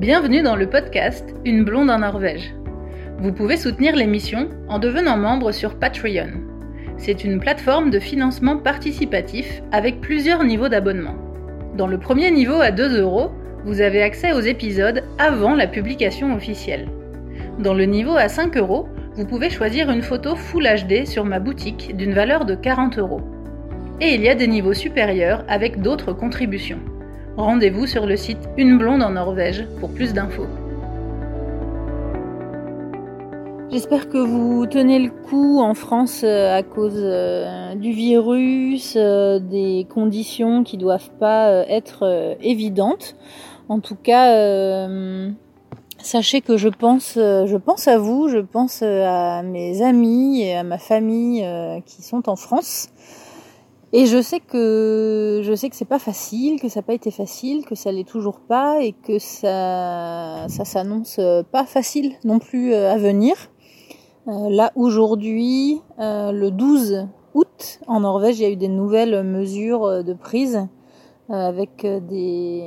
[0.00, 2.54] Bienvenue dans le podcast Une blonde en Norvège.
[3.18, 6.40] Vous pouvez soutenir l'émission en devenant membre sur Patreon.
[6.96, 11.16] C'est une plateforme de financement participatif avec plusieurs niveaux d'abonnement.
[11.76, 13.30] Dans le premier niveau à 2 euros,
[13.66, 16.88] vous avez accès aux épisodes avant la publication officielle.
[17.58, 21.40] Dans le niveau à 5 euros, vous pouvez choisir une photo Full HD sur ma
[21.40, 23.20] boutique d'une valeur de 40 euros.
[24.00, 26.80] Et il y a des niveaux supérieurs avec d'autres contributions.
[27.40, 30.46] Rendez-vous sur le site Une blonde en Norvège pour plus d'infos.
[33.70, 39.38] J'espère que vous tenez le coup en France euh, à cause euh, du virus, euh,
[39.38, 43.16] des conditions qui doivent pas être évidentes.
[43.70, 44.86] En tout cas,
[45.96, 51.42] sachez que je pense à vous, je pense à mes amis et à ma famille
[51.86, 52.90] qui sont en France.
[53.92, 57.10] Et je sais que je sais que c'est pas facile, que ça n'a pas été
[57.10, 62.72] facile, que ça l'est toujours pas et que ça ça s'annonce pas facile non plus
[62.72, 63.34] euh, à venir.
[64.28, 69.24] Euh, là aujourd'hui, euh, le 12 août, en Norvège, il y a eu des nouvelles
[69.24, 70.68] mesures de prise
[71.28, 72.64] avec des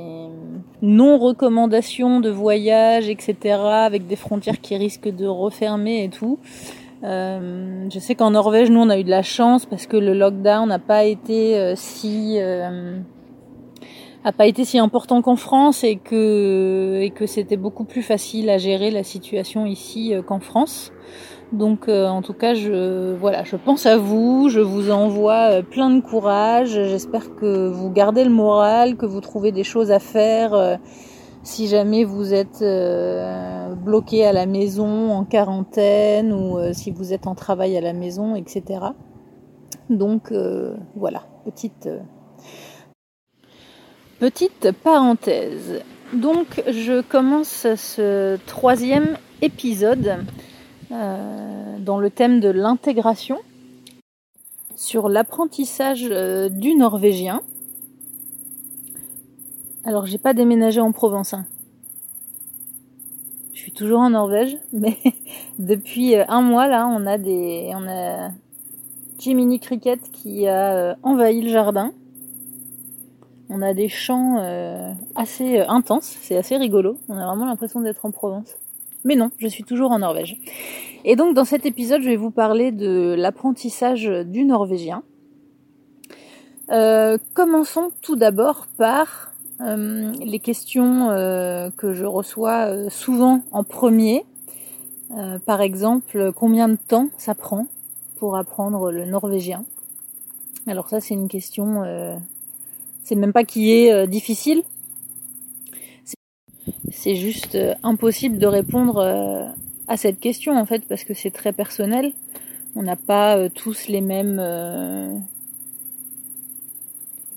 [0.80, 6.38] non-recommandations de voyage, etc., avec des frontières qui risquent de refermer et tout.
[7.04, 10.14] Euh, je sais qu'en Norvège, nous, on a eu de la chance parce que le
[10.14, 12.98] lockdown n'a pas été euh, si euh,
[14.24, 18.48] a pas été si important qu'en France et que et que c'était beaucoup plus facile
[18.48, 20.92] à gérer la situation ici qu'en France.
[21.52, 26.00] Donc en tout cas, je voilà, je pense à vous, je vous envoie plein de
[26.00, 26.70] courage.
[26.70, 30.78] J'espère que vous gardez le moral, que vous trouvez des choses à faire
[31.44, 37.12] si jamais vous êtes euh, bloqué à la maison en quarantaine ou euh, si vous
[37.12, 38.80] êtes en travail à la maison, etc.
[39.90, 41.88] Donc euh, voilà, petite,
[44.18, 45.82] petite parenthèse.
[46.14, 50.24] Donc je commence ce troisième épisode
[50.90, 53.38] dans le thème de l'intégration
[54.76, 56.04] sur l'apprentissage
[56.50, 57.40] du norvégien.
[59.86, 61.34] Alors j'ai pas déménagé en Provence.
[61.34, 61.44] Hein.
[63.52, 64.96] Je suis toujours en Norvège, mais
[65.58, 68.30] depuis euh, un mois là, on a des, on a
[69.18, 71.92] Jiminy Cricket qui a euh, envahi le jardin.
[73.50, 76.96] On a des champs euh, assez intenses, c'est assez rigolo.
[77.10, 78.56] On a vraiment l'impression d'être en Provence.
[79.04, 80.38] Mais non, je suis toujours en Norvège.
[81.04, 85.02] Et donc dans cet épisode, je vais vous parler de l'apprentissage du norvégien.
[87.34, 94.24] commençons tout d'abord par euh, les questions euh, que je reçois euh, souvent en premier,
[95.46, 97.68] par exemple, combien de temps ça prend
[98.16, 99.64] pour apprendre le norvégien?
[100.66, 101.84] Alors ça, c'est une question,
[103.04, 104.64] c'est même pas qui est difficile,
[106.90, 109.54] c'est juste impossible de répondre
[109.86, 112.12] à cette question en fait parce que c'est très personnel.
[112.74, 114.40] On n'a pas tous les mêmes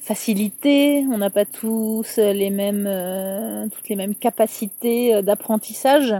[0.07, 6.15] facilité, on n'a pas tous les mêmes, euh, toutes les mêmes capacités euh, d'apprentissage.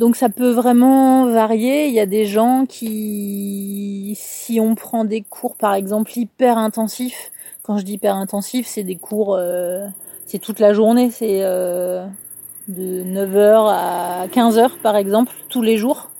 [0.00, 1.86] Donc ça peut vraiment varier.
[1.86, 7.30] Il y a des gens qui, si on prend des cours par exemple hyper intensifs,
[7.62, 9.86] quand je dis hyper intensif, c'est des cours, euh,
[10.26, 16.10] c'est toute la journée, c'est de 9h à 15h par exemple, tous les jours,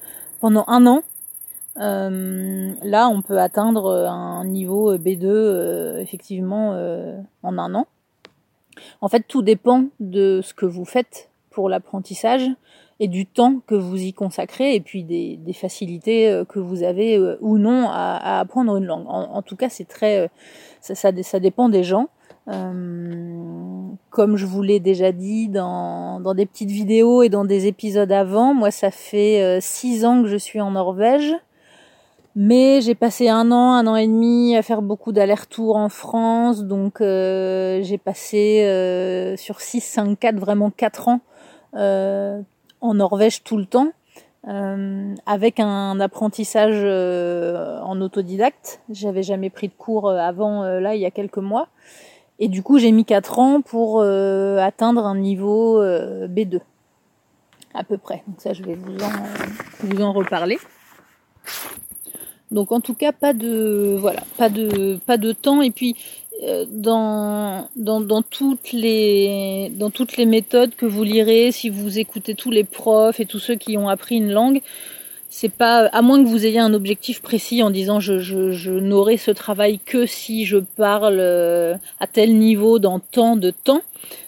[0.40, 1.02] pendant un an.
[1.80, 7.86] Euh, là, on peut atteindre un niveau B2 euh, effectivement euh, en un an.
[9.00, 12.48] En fait, tout dépend de ce que vous faites pour l'apprentissage
[13.00, 17.20] et du temps que vous y consacrez et puis des, des facilités que vous avez
[17.40, 19.06] ou non à, à, apprendre une langue.
[19.08, 20.30] En, tout cas, c'est très,
[20.80, 22.08] ça, ça, ça, dépend des gens.
[22.48, 27.66] Euh, comme je vous l'ai déjà dit dans, dans des petites vidéos et dans des
[27.66, 31.34] épisodes avant, moi ça fait six ans que je suis en Norvège.
[32.36, 36.64] Mais j'ai passé un an, un an et demi à faire beaucoup d'allers-retours en France,
[36.64, 41.20] donc euh, j'ai passé euh, sur 6, 5, 4, vraiment 4 ans
[41.76, 42.40] euh,
[42.80, 43.92] en Norvège tout le temps,
[45.26, 48.80] avec un apprentissage en autodidacte.
[48.90, 51.68] J'avais jamais pris de cours avant là il y a quelques mois.
[52.40, 56.60] Et du coup j'ai mis 4 ans pour atteindre un niveau B2
[57.72, 58.22] à peu près.
[58.26, 60.58] Donc ça je vais vous en, vous en reparler.
[62.54, 65.60] Donc en tout cas pas de voilà, pas de pas de temps.
[65.60, 65.96] Et puis
[66.42, 71.98] euh, dans, dans, dans, toutes les, dans toutes les méthodes que vous lirez, si vous
[71.98, 74.60] écoutez tous les profs et tous ceux qui ont appris une langue,
[75.30, 78.70] c'est pas à moins que vous ayez un objectif précis en disant je, je, je
[78.70, 83.82] n'aurai ce travail que si je parle euh, à tel niveau dans tant de temps.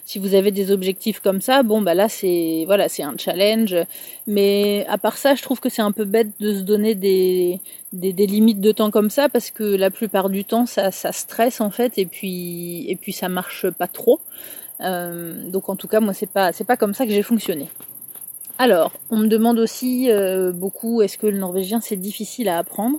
[0.05, 3.75] Si vous avez des objectifs comme ça, bon bah là c'est voilà c'est un challenge.
[4.25, 7.61] Mais à part ça, je trouve que c'est un peu bête de se donner des,
[7.93, 11.11] des, des limites de temps comme ça parce que la plupart du temps ça, ça
[11.11, 14.19] stresse en fait et puis et puis ça marche pas trop.
[14.81, 17.67] Euh, donc en tout cas moi c'est pas c'est pas comme ça que j'ai fonctionné.
[18.59, 22.97] Alors, on me demande aussi euh, beaucoup est-ce que le norvégien c'est difficile à apprendre?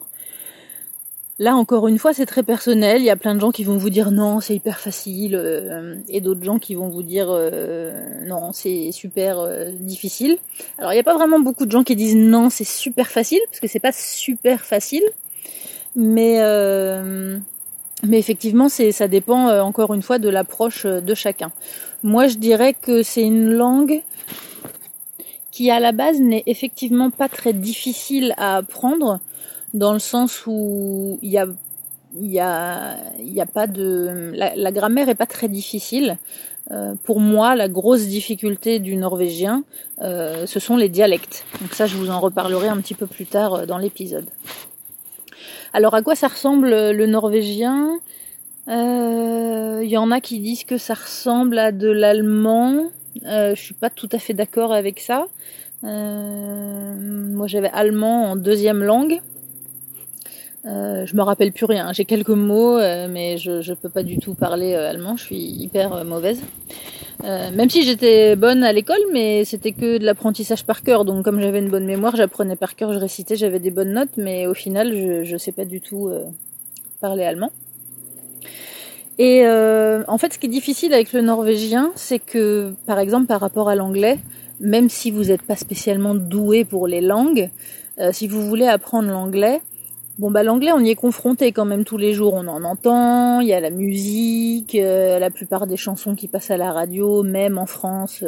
[1.41, 3.01] Là encore une fois, c'est très personnel.
[3.01, 5.97] Il y a plein de gens qui vont vous dire non, c'est hyper facile, euh,
[6.09, 10.39] et d'autres gens qui vont vous dire euh, non, c'est super difficile.
[10.79, 13.41] Alors il n'y a pas vraiment beaucoup de gens qui disent non, c'est super facile
[13.47, 15.05] parce que c'est pas super facile,
[15.97, 16.39] mais
[18.13, 21.51] effectivement, c'est ça dépend encore une fois de l'approche de chacun.
[22.05, 24.03] Moi, je dirais que c'est une langue
[25.59, 29.19] qui à la base n'est effectivement pas très difficile à apprendre
[29.75, 31.49] dans le sens où il y a
[32.15, 36.17] y a pas de la, grammaire est pas très difficile.
[36.71, 39.65] Euh, pour moi la grosse difficulté du norvégien
[40.01, 41.45] euh, ce sont les dialectes.
[41.61, 44.27] Donc ça je vous en reparlerai un petit peu plus tard euh, dans l'épisode.
[45.73, 47.99] Alors à quoi ça ressemble le norvégien?
[48.69, 52.91] Il y en a qui disent que ça ressemble à de l'allemand
[53.25, 55.27] euh, je suis pas tout à fait d'accord avec ça.
[55.85, 59.21] Euh, moi, j'avais allemand en deuxième langue.
[60.67, 61.93] Euh, je me rappelle plus rien.
[61.93, 65.17] J'ai quelques mots, euh, mais je je peux pas du tout parler euh, allemand.
[65.17, 66.43] Je suis hyper mauvaise.
[67.25, 71.05] même si j'étais bonne à l'école, mais c'était que de l'apprentissage par cœur.
[71.05, 74.17] Donc, comme j'avais une bonne mémoire, j'apprenais par cœur, je récitais, j'avais des bonnes notes,
[74.17, 76.11] mais au final, je je sais pas du tout
[77.01, 77.51] parler allemand.
[79.19, 83.27] Et euh, en fait, ce qui est difficile avec le norvégien, c'est que, par exemple,
[83.27, 84.19] par rapport à l'anglais,
[84.61, 87.51] même si vous n'êtes pas spécialement doué pour les langues,
[87.99, 89.61] euh, si vous voulez apprendre l'anglais,
[90.21, 93.41] bon bah l'anglais on y est confronté quand même tous les jours, on en entend,
[93.41, 97.25] il y a la musique, euh, la plupart des chansons qui passent à la radio,
[97.25, 98.25] même en France,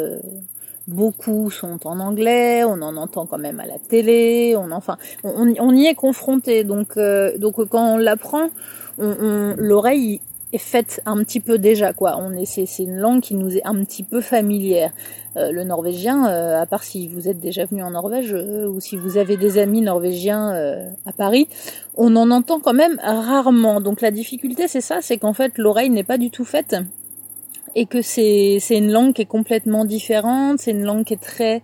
[0.89, 5.53] beaucoup sont en anglais, on en entend quand même à la télé, on enfin on,
[5.59, 6.99] on y est confronté, donc
[7.39, 8.51] donc quand on l'apprend,
[8.99, 10.21] on, on l'oreille
[10.53, 12.17] est faite un petit peu déjà quoi.
[12.19, 14.93] On est c'est une langue qui nous est un petit peu familière.
[15.37, 18.81] Euh, le norvégien, euh, à part si vous êtes déjà venu en Norvège euh, ou
[18.81, 20.51] si vous avez des amis norvégiens
[21.07, 21.49] à Paris,
[21.97, 23.81] on en entend quand même rarement.
[23.81, 26.77] Donc la difficulté c'est ça, c'est qu'en fait l'oreille n'est pas du tout faite
[27.77, 30.59] et que c'est c'est une langue qui est complètement différente.
[30.59, 31.63] C'est une langue qui est très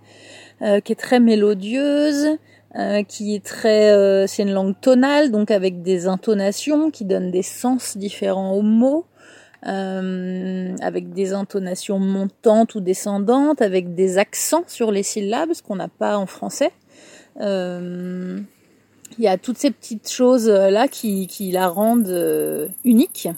[0.60, 2.38] qui est très mélodieuse.
[2.78, 7.31] Euh, qui est très, euh, c'est une langue tonale, donc avec des intonations qui donnent
[7.31, 9.06] des sens différents aux mots,
[9.67, 15.76] euh, avec des intonations montantes ou descendantes, avec des accents sur les syllabes, ce qu'on
[15.76, 16.73] n'a pas en français.
[17.40, 18.44] Il
[19.19, 23.29] y a toutes ces petites choses là qui, qui la rendent unique.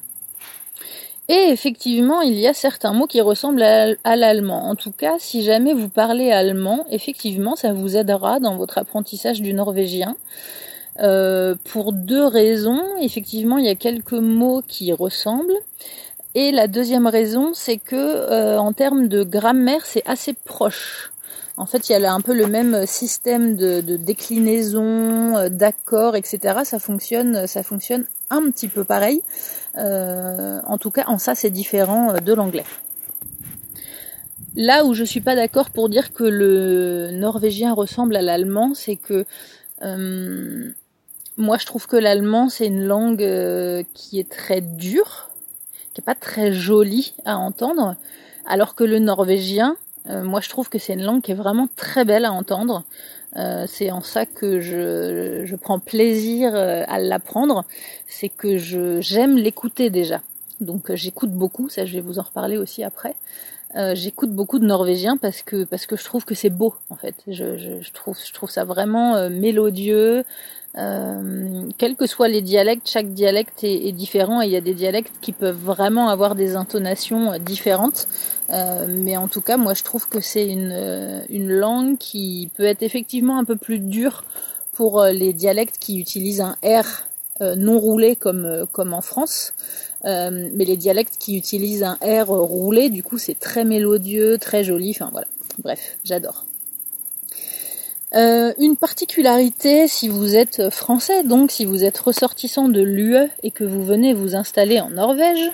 [1.29, 4.69] Et effectivement, il y a certains mots qui ressemblent à, l'allemand.
[4.71, 9.43] En tout cas, si jamais vous parlez allemand, effectivement, ça vous aidera dans votre apprentissage
[9.43, 10.17] du norvégien.
[11.01, 12.83] Euh, pour deux raisons.
[13.01, 15.55] Effectivement, il y a quelques mots qui ressemblent.
[16.35, 21.13] Et la deuxième raison, c'est que euh, en termes de grammaire, c'est assez proche.
[21.57, 26.61] En fait, il y a un peu le même système de, déclinaison, euh, d'accords, etc.
[26.65, 29.23] Ça fonctionne, ça fonctionne un petit peu pareil.
[29.79, 32.65] Euh, en tout cas, en ça, c'est différent euh, de l'anglais.
[34.57, 38.97] Là où je suis pas d'accord pour dire que le norvégien ressemble à l'allemand, c'est
[38.97, 39.25] que
[39.83, 40.71] euh,
[41.37, 43.25] moi je trouve que l'allemand c'est une langue
[43.95, 45.31] qui est très dure,
[45.95, 47.95] qui est pas très jolie à entendre,
[48.47, 49.77] alors que le norvégien,
[50.07, 52.83] moi je trouve que c'est une langue qui est vraiment très belle à entendre.
[53.37, 57.65] Euh, c'est en ça que je, je prends plaisir euh, à l'apprendre,
[58.07, 60.23] c'est que je j'aime l'écouter déjà.
[60.61, 63.17] Donc euh, j'écoute beaucoup, ça je vais vous en reparler aussi après.
[63.77, 66.97] Euh, j'écoute beaucoup de norvégiens parce que parce que je trouve que c'est beau en
[66.97, 67.15] fait.
[67.27, 70.25] Je, je, je, trouve je trouve ça vraiment mélodieux.
[70.77, 74.61] Euh, quels que soient les dialectes, chaque dialecte est, est, différent et il y a
[74.61, 78.07] des dialectes qui peuvent vraiment avoir des intonations différentes.
[78.51, 82.51] Euh, mais en tout cas, moi, je trouve que c'est une, euh, une langue qui
[82.57, 84.25] peut être effectivement un peu plus dure
[84.73, 87.05] pour euh, les dialectes qui utilisent un R
[87.57, 89.53] non roulé comme, comme en France.
[90.03, 94.91] mais les dialectes qui utilisent un R roulé, du coup, c'est très mélodieux, très joli.
[94.91, 95.29] Enfin voilà.
[95.63, 96.48] Bref, j'adore.
[98.15, 103.51] Euh, une particularité, si vous êtes français, donc si vous êtes ressortissant de l'UE et
[103.51, 105.53] que vous venez vous installer en Norvège,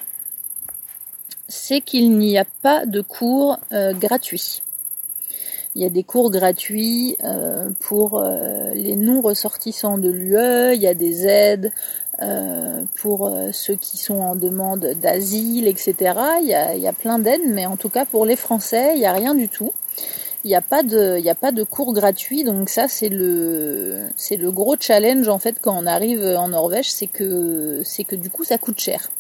[1.49, 4.63] c'est qu'il n'y a pas de cours euh, gratuits.
[5.75, 10.87] Il y a des cours gratuits euh, pour euh, les non-ressortissants de l'UE, il y
[10.87, 11.73] a des aides
[12.95, 16.15] pour ceux qui sont en demande d'asile, etc.
[16.43, 18.93] Il y, a, il y a plein d'aides, mais en tout cas pour les Français,
[18.95, 19.73] il n'y a rien du tout.
[20.45, 24.11] Il n'y a pas de, il a cours gratuits, donc ça c'est le,
[24.51, 27.83] gros challenge en fait quand on arrive en Norvège, c'est que,
[28.15, 29.11] du coup ça coûte cher.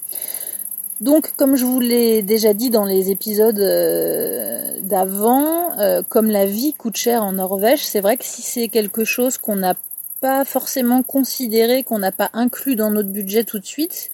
[1.00, 6.47] Donc, comme je vous l'ai déjà dit dans les épisodes euh, d'avant, euh, comme la
[6.47, 9.75] vie coûte cher en Norvège, c'est vrai que si c'est quelque chose qu'on n'a
[10.21, 14.12] pas forcément considéré, qu'on n'a pas inclus dans notre budget tout de suite,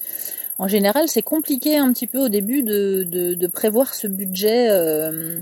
[0.59, 5.39] en général, c'est compliqué un petit peu au début de, de, prévoir ce budget, euh,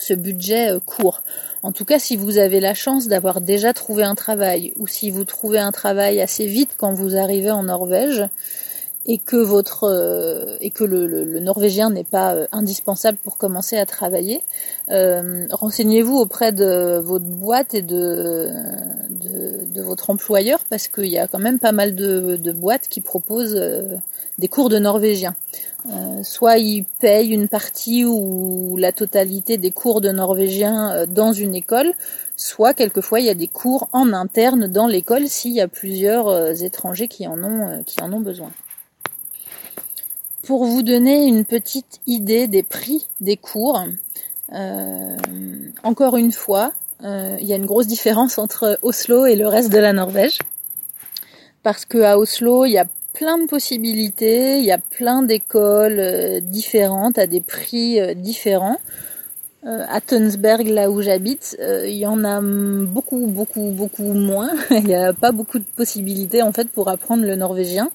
[0.00, 1.22] ce budget court.
[1.62, 5.10] En tout cas, si vous avez la chance d'avoir déjà trouvé un travail, ou si
[5.10, 8.24] vous trouvez un travail assez vite quand vous arrivez en Norvège,
[9.06, 13.86] et que votre euh, et que le, norvégien n'est pas euh, indispensable pour commencer à
[13.86, 14.42] travailler,
[14.90, 18.50] euh, renseignez-vous auprès de votre boîte et de,
[19.08, 22.88] de, de votre employeur parce qu'il y a quand même pas mal de, de boîtes
[22.88, 23.60] qui proposent
[24.38, 25.34] des cours de norvégien.
[26.22, 31.92] Soit ils payent une partie ou la totalité des cours de norvégien dans une école,
[32.36, 36.62] soit quelquefois il y a des cours en interne dans l'école s'il y a plusieurs
[36.62, 38.50] étrangers qui en ont qui en ont besoin.
[40.42, 43.84] Pour vous donner une petite idée des prix des cours,
[44.52, 45.16] euh,
[45.82, 46.72] encore une fois,
[47.04, 50.38] euh, il y a une grosse différence entre Oslo et le reste de la Norvège.
[51.62, 52.86] Parce que à Oslo, il y a
[53.20, 58.78] plein de possibilités, il y a plein d'écoles euh, différentes à des prix différents.
[59.62, 64.50] à Tønsberg, là où j'habite, il y en a beaucoup, beaucoup, beaucoup moins.
[64.70, 67.90] il n'y a pas beaucoup de possibilités en fait pour apprendre le norvégien.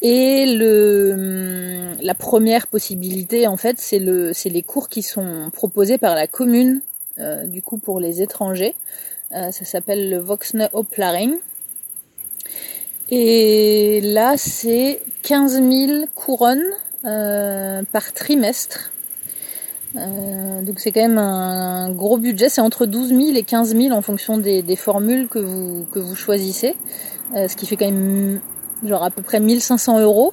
[0.00, 5.98] Et le, la première possibilité, en fait, c'est le, c'est les cours qui sont proposés
[5.98, 6.80] par la commune,
[7.18, 8.76] euh, du coup pour les étrangers.
[9.32, 11.36] Euh, ça s'appelle le Voxne Oplaring.
[13.10, 16.64] Et là, c'est 15 000 couronnes
[17.04, 18.90] euh, par trimestre.
[19.94, 24.02] donc c'est quand même un gros budget, c'est entre 12 000 et 15 000 en
[24.02, 26.76] fonction des, formules que vous, que vous choisissez,
[27.34, 28.40] ce qui fait quand même
[28.84, 30.32] genre à peu près 1500 euros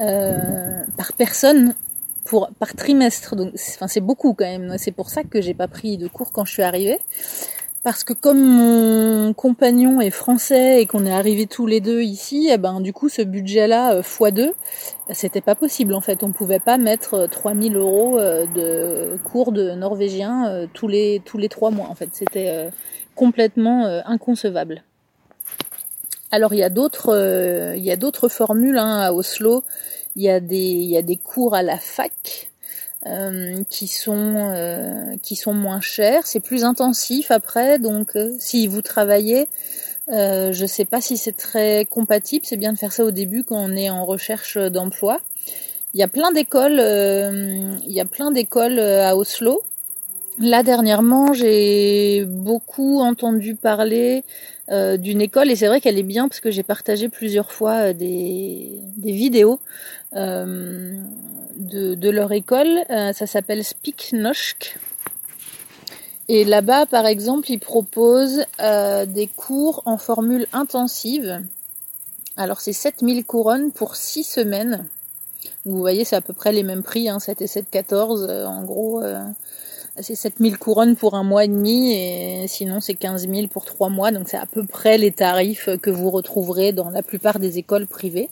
[0.00, 1.74] euh, par personne
[2.24, 3.36] pour par trimestre.
[3.36, 4.76] Donc, enfin, c'est beaucoup quand même.
[4.78, 6.98] C'est pour ça que j'ai pas pris de cours quand je suis arrivée.
[7.82, 12.50] Parce que comme mon compagnon est français et qu'on est arrivés tous les deux ici,
[12.52, 14.52] eh ben du coup ce budget-là euh, fois deux,
[15.12, 16.22] c'était pas possible en fait.
[16.22, 21.48] On pouvait pas mettre 3000 euh, euros de cours de norvégien tous les tous les
[21.48, 22.10] trois mois en fait.
[22.12, 22.70] C'était
[23.14, 24.82] complètement inconcevable.
[26.32, 29.64] Alors il y a d'autres, euh, il y a d'autres formules hein, à Oslo.
[30.16, 32.49] Il y a des, il y a des cours à la fac
[33.06, 36.26] euh, qui sont euh, qui sont moins chers.
[36.26, 37.78] C'est plus intensif après.
[37.78, 39.48] Donc si vous travaillez,
[40.08, 42.44] je sais pas si c'est très compatible.
[42.46, 45.20] C'est bien de faire ça au début quand on est en recherche d'emploi.
[45.94, 49.62] Il y a plein d'écoles, il y a plein d'écoles à Oslo.
[50.38, 54.24] Là dernièrement, j'ai beaucoup entendu parler
[54.70, 57.88] euh, d'une école et c'est vrai qu'elle est bien parce que j'ai partagé plusieurs fois
[57.88, 59.58] euh, des, des vidéos
[60.14, 60.94] euh,
[61.56, 62.80] de, de, leur école.
[62.88, 64.78] ça s'appelle Speak Noshk.
[66.28, 71.40] Et là-bas, par exemple, ils proposent des cours en formule intensive.
[72.36, 74.86] Alors c'est 7000 couronnes pour 6 semaines.
[75.64, 78.62] Vous voyez, c'est à peu près les mêmes prix, hein, 7 et 7, 14 en
[78.62, 79.02] gros
[80.02, 83.88] c'est 7000 couronnes pour un mois et demi et sinon c'est 15 000 pour trois
[83.88, 84.10] mois.
[84.10, 87.86] Donc c'est à peu près les tarifs que vous retrouverez dans la plupart des écoles
[87.86, 88.28] privées.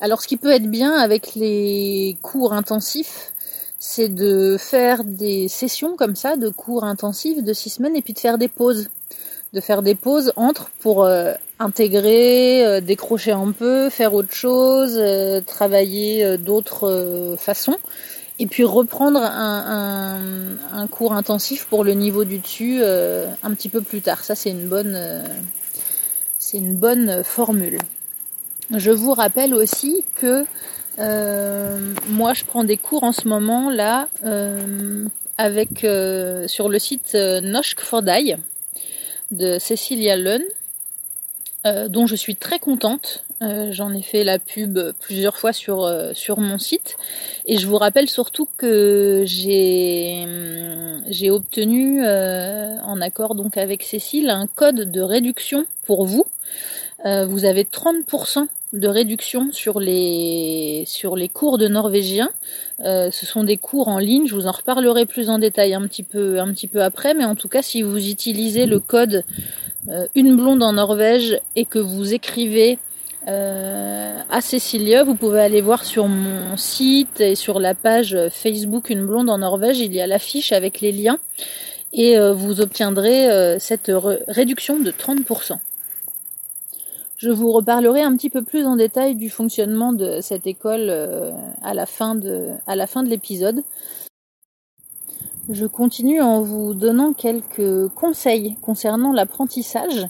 [0.00, 3.32] Alors ce qui peut être bien avec les cours intensifs,
[3.78, 8.14] c'est de faire des sessions comme ça, de cours intensifs de six semaines et puis
[8.14, 8.88] de faire des pauses.
[9.52, 14.96] De faire des pauses entre pour euh, intégrer, euh, décrocher un peu, faire autre chose,
[14.98, 17.76] euh, travailler d'autres façons
[18.40, 20.18] et puis reprendre un,
[20.72, 24.24] un, un, cours intensif pour le niveau du dessus un petit peu plus tard.
[24.24, 25.22] Ça, c'est une bonne,
[26.38, 27.78] c'est une bonne formule.
[28.70, 30.44] Je vous rappelle aussi que
[30.98, 34.08] euh, moi, je prends des cours en ce moment là
[35.36, 35.80] avec
[36.48, 37.80] sur le site Noshk
[39.30, 40.44] de Cecilia Lund,
[41.88, 46.12] dont je suis très contente euh, j'en ai fait la pub plusieurs fois sur euh,
[46.14, 46.96] sur mon site
[47.46, 54.30] et je vous rappelle surtout que j'ai hum, obtenu euh, en accord donc avec Cécile
[54.30, 56.24] un code de réduction pour vous.
[57.04, 62.30] Vous avez 30% de réduction sur les sur les cours de norvégien.
[62.80, 64.26] Euh, ce sont des cours en ligne.
[64.26, 67.24] Je vous en reparlerai plus en détail un petit peu un petit peu après, mais
[67.24, 69.24] en tout cas, si vous utilisez le code
[69.88, 72.78] euh, une blonde en Norvège et que vous écrivez
[73.28, 78.90] euh, à Cécilia, vous pouvez aller voir sur mon site et sur la page Facebook
[78.90, 81.18] Une blonde en Norvège, il y a l'affiche avec les liens
[81.96, 83.92] et vous obtiendrez cette
[84.26, 85.58] réduction de 30%.
[87.16, 91.30] Je vous reparlerai un petit peu plus en détail du fonctionnement de cette école euh,
[91.62, 93.62] à la fin de, à la fin de l'épisode.
[95.48, 100.08] Je continue en vous donnant quelques conseils concernant l'apprentissage,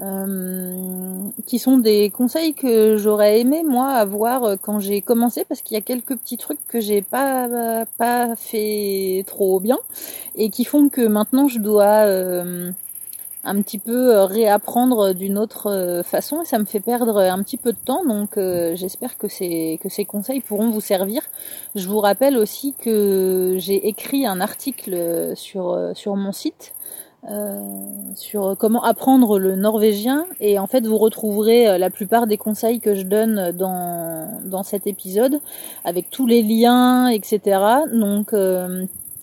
[0.00, 5.74] euh, qui sont des conseils que j'aurais aimé moi avoir quand j'ai commencé, parce qu'il
[5.74, 9.78] y a quelques petits trucs que j'ai pas pas fait trop bien
[10.34, 12.72] et qui font que maintenant je dois euh,
[13.44, 17.42] un petit peu euh, réapprendre d'une autre euh, façon et ça me fait perdre un
[17.42, 21.22] petit peu de temps donc euh, j'espère que ces que ces conseils pourront vous servir.
[21.74, 26.74] Je vous rappelle aussi que j'ai écrit un article sur sur mon site
[28.16, 32.96] sur comment apprendre le norvégien et en fait vous retrouverez la plupart des conseils que
[32.96, 35.38] je donne dans dans cet épisode
[35.84, 37.60] avec tous les liens etc.
[37.92, 38.34] Donc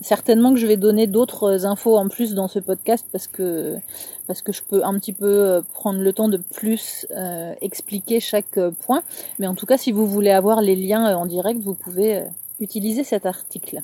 [0.01, 3.77] certainement que je vais donner d'autres infos en plus dans ce podcast parce que
[4.27, 8.19] parce que je peux un petit peu euh, prendre le temps de plus euh, expliquer
[8.19, 9.01] chaque euh, point.
[9.39, 12.23] Mais en tout cas, si vous voulez avoir les liens en direct, vous pouvez
[12.59, 13.81] utiliser cet article.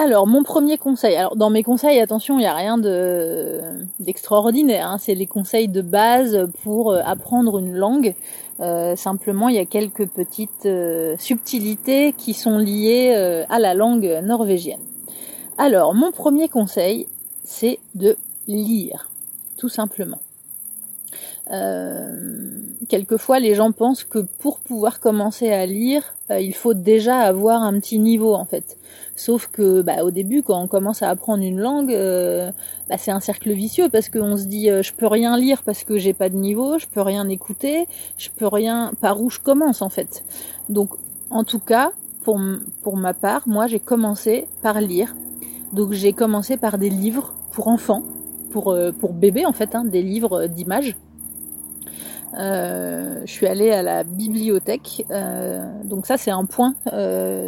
[0.00, 1.16] Alors, mon premier conseil.
[1.16, 3.60] Alors, dans mes conseils, attention, il n'y a rien de
[3.98, 4.86] d'extraordinaire.
[4.86, 4.98] Hein.
[5.00, 8.14] C'est les conseils de base pour apprendre une langue.
[8.94, 10.68] simplement, il y a quelques petites
[11.18, 13.12] subtilités qui sont liées
[13.48, 14.78] à la langue norvégienne.
[15.58, 17.08] Alors, mon premier conseil,
[17.42, 19.10] c'est de lire,
[19.56, 20.20] tout simplement.
[21.50, 27.20] Euh, quelquefois, les gens pensent que pour pouvoir commencer à lire, euh, il faut déjà
[27.20, 28.76] avoir un petit niveau en fait.
[29.18, 32.52] Sauf que, bah, au début, quand on commence à apprendre une langue, euh,
[32.88, 35.98] bah, c'est un cercle vicieux parce qu'on se dit, je peux rien lire parce que
[35.98, 39.82] j'ai pas de niveau, je peux rien écouter, je peux rien, par où je commence
[39.82, 40.24] en fait.
[40.68, 40.90] Donc,
[41.30, 41.90] en tout cas,
[42.22, 42.40] pour
[42.82, 45.14] pour ma part, moi, j'ai commencé par lire.
[45.72, 48.04] Donc, j'ai commencé par des livres pour enfants,
[48.52, 50.96] pour, euh, pour bébés en fait, hein, des livres d'images.
[52.34, 56.74] Euh, je suis allée à la bibliothèque, euh, donc ça c'est un point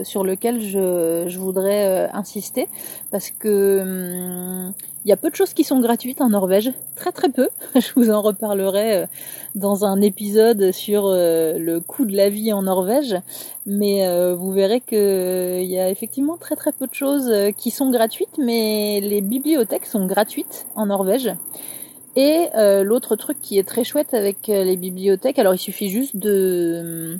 [0.04, 2.68] sur lequel je, je voudrais insister
[3.10, 7.10] parce que hum, il y a peu de choses qui sont gratuites en Norvège, très
[7.10, 7.48] très peu.
[7.74, 9.06] Je vous en reparlerai euh,
[9.54, 13.16] dans un épisode sur euh, le coût de la vie en Norvège,
[13.64, 17.70] mais euh, vous verrez que il y a effectivement très très peu de choses qui
[17.70, 21.30] sont gratuites, mais les bibliothèques sont gratuites en Norvège.
[22.16, 22.48] Et
[22.82, 27.18] l'autre truc qui est très chouette avec les bibliothèques, alors il suffit juste de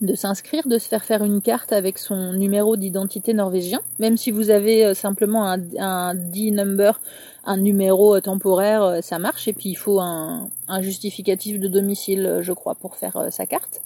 [0.00, 4.30] de s'inscrire, de se faire faire une carte avec son numéro d'identité norvégien, même si
[4.30, 7.00] vous avez euh, simplement un, un D-number,
[7.44, 10.48] un numéro euh, temporaire, euh, ça marche, et puis il faut un,
[10.80, 13.80] justificatif de domicile, je crois, pour faire sa carte.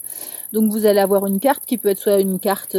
[0.51, 2.75] Donc vous allez avoir une carte qui peut être soit une carte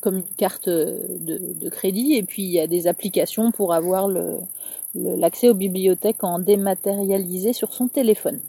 [0.00, 4.08] comme une carte de, crédit, et puis il y a des applications pour avoir
[4.94, 8.40] l'accès aux bibliothèques en dématérialisé sur son téléphone.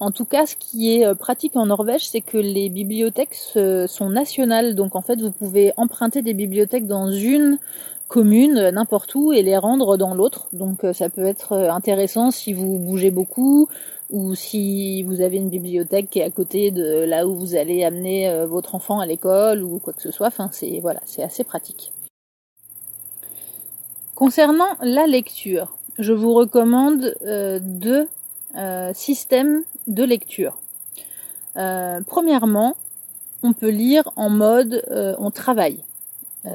[0.00, 4.10] En tout cas, ce qui est euh, pratique en Norvège, c'est que les bibliothèques sont
[4.10, 4.74] nationales.
[4.74, 7.58] Donc en fait, vous pouvez emprunter des bibliothèques dans une
[8.08, 10.48] commune euh, n'importe où et les rendre dans l'autre.
[10.52, 13.68] Donc euh, ça peut être intéressant si vous bougez beaucoup
[14.10, 17.82] ou si vous avez une bibliothèque qui est à côté de là où vous allez
[17.82, 20.26] amener votre enfant à l'école ou quoi que ce soit.
[20.26, 21.92] Enfin, c'est c'est assez pratique.
[24.22, 27.16] Concernant la lecture, je vous recommande
[27.60, 28.08] deux
[28.54, 30.60] euh, système de lecture.
[31.56, 32.76] Euh, premièrement,
[33.42, 35.82] on peut lire en mode euh, on travaille.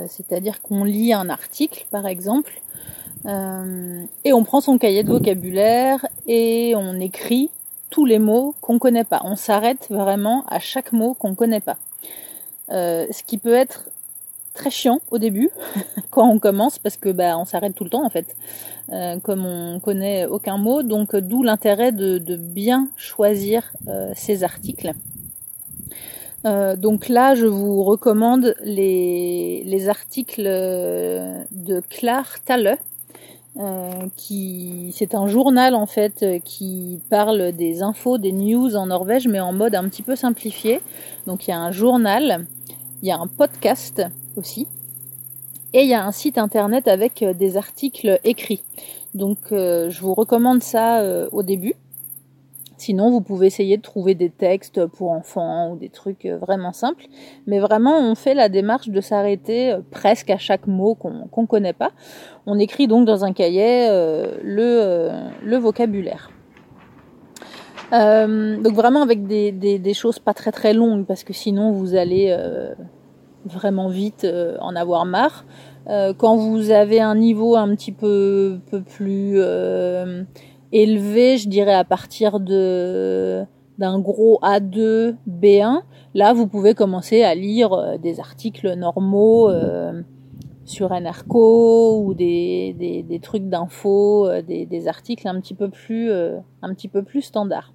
[0.08, 2.62] C'est-à-dire qu'on lit un article, par exemple,
[3.26, 7.50] et on prend son cahier de vocabulaire et on écrit
[7.90, 9.22] tous les mots qu'on connaît pas.
[9.26, 11.78] On s'arrête vraiment à chaque mot qu'on connaît pas.
[12.70, 13.90] ce qui peut être
[14.58, 15.50] très chiant au début
[16.10, 18.36] quand on commence parce que bah on s'arrête tout le temps en fait
[18.92, 24.92] euh, comme on connaît aucun mot donc d'où l'intérêt de, bien choisir euh, ces articles
[26.46, 32.78] euh, donc là je vous recommande les, les articles de Claire Thalle
[34.16, 39.40] qui c'est un journal en fait qui parle des infos, des news en Norvège, mais
[39.40, 40.80] en mode un petit peu simplifié.
[41.26, 42.46] Donc il y a un journal,
[43.02, 44.04] il y a un podcast
[44.38, 44.68] aussi.
[45.74, 48.64] Et il y a un site internet avec euh, des articles écrits.
[49.14, 51.74] Donc euh, je vous recommande ça euh, au début.
[52.78, 57.06] Sinon, vous pouvez essayer de trouver des textes pour enfants ou des trucs vraiment simples.
[57.48, 61.74] Mais vraiment, on fait la démarche de s'arrêter presque à chaque mot qu'on ne connaît
[61.74, 61.92] pas.
[62.46, 63.90] On écrit donc dans un cahier
[64.44, 65.10] le,
[65.44, 66.30] le, vocabulaire.
[67.92, 72.32] donc vraiment avec des, des, choses pas très très longues parce que sinon vous allez
[73.52, 74.28] vraiment vite
[74.60, 75.46] en avoir marre.
[76.18, 79.40] quand vous avez un niveau un petit peu, peu plus
[80.72, 83.46] élevé, je dirais à partir de
[83.78, 85.82] d'un gros A2, B1,
[86.16, 90.02] là vous pouvez commencer à lire euh, des articles normaux euh,
[90.66, 95.70] sur NRCO ou des, des, des trucs d'infos, euh, des, des, articles un petit peu
[95.70, 97.74] plus un petit peu plus standards.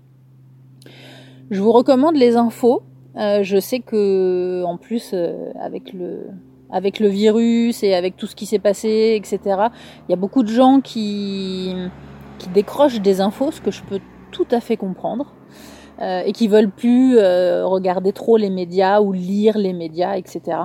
[1.50, 2.82] Je vous recommande les infos.
[3.16, 5.14] Je sais que en plus
[5.60, 6.26] avec le
[6.70, 9.40] avec le virus et avec tout ce qui s'est passé, etc.
[10.08, 11.74] Il y a beaucoup de gens qui
[12.38, 14.00] qui décrochent des infos, ce que je peux
[14.32, 15.34] tout à fait comprendre,
[16.00, 20.58] euh, et qui veulent plus euh, regarder trop les médias ou lire les médias, etc.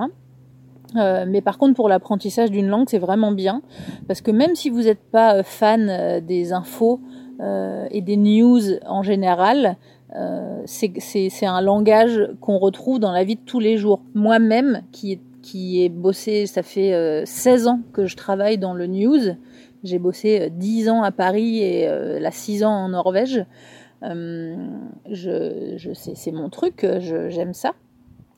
[0.96, 3.62] Euh, mais par contre, pour l'apprentissage d'une langue, c'est vraiment bien,
[4.08, 7.00] parce que même si vous n'êtes pas fan des infos
[7.40, 9.76] et des news en général,
[10.66, 14.00] c'est un langage qu'on retrouve dans la vie de tous les jours.
[14.14, 19.36] Moi-même, qui, qui ai bossé, ça fait 16 ans que je travaille dans le news,
[19.84, 23.44] j'ai bossé 10 euh, ans à Paris et euh, là 6 ans en Norvège.
[24.02, 24.56] Euh,
[25.10, 27.72] je, c'est mon truc, j'aime ça.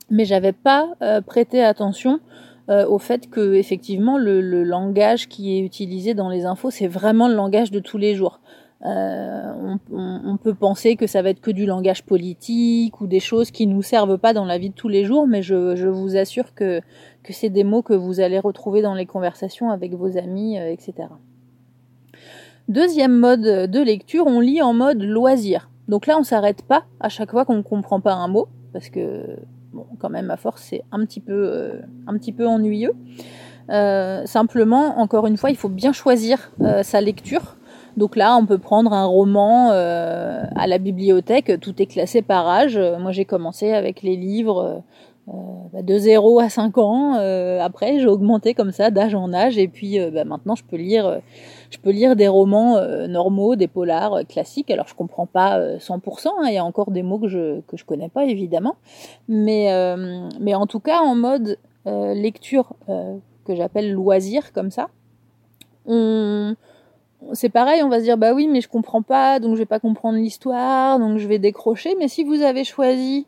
[0.09, 0.89] Mais j'avais pas
[1.25, 2.19] prêté attention
[2.67, 7.35] au fait que effectivement le, langage qui est utilisé dans les infos, c'est vraiment le
[7.35, 8.41] langage de tous les jours.
[8.83, 13.51] Euh, on, peut penser que ça va être que du langage politique ou des choses
[13.51, 16.55] qui nous servent pas dans la vie de tous les jours, mais je, vous assure
[16.55, 16.81] que,
[17.29, 21.09] c'est des mots que vous allez retrouver dans les conversations avec vos amis, etc.
[22.67, 25.69] Deuxième mode de lecture, on lit en mode loisir.
[25.87, 28.89] Donc là, on s'arrête pas à chaque fois qu'on ne comprend pas un mot, parce
[28.89, 29.37] que,
[29.73, 32.93] bon, quand même, à force, c'est un petit peu, euh, ennuyeux.
[33.69, 37.57] Euh, simplement, encore une fois, il faut bien choisir euh, sa lecture.
[37.97, 42.77] Donc là, on peut prendre un roman à la bibliothèque, tout est classé par âge.
[42.77, 44.81] Moi, j'ai commencé avec les livres
[45.27, 47.13] bah, de 0 à 5 ans.
[47.59, 51.21] après, j'ai augmenté comme ça d'âge en âge, et puis bah, maintenant, je peux lire
[51.71, 54.69] je peux lire des romans euh, normaux, des polars euh, classiques.
[54.69, 57.61] Alors je comprends pas 100%, euh, hein, il y a encore des mots que je
[57.61, 58.75] que je connais pas évidemment,
[59.27, 59.71] mais
[60.39, 64.89] mais en tout cas en mode lecture que j'appelle loisir comme ça,
[65.85, 66.55] on
[67.33, 69.65] c'est pareil, on va se dire bah oui, mais je comprends pas, donc je vais
[69.65, 71.95] pas comprendre l'histoire, donc je vais décrocher.
[71.99, 73.25] Mais si vous avez choisi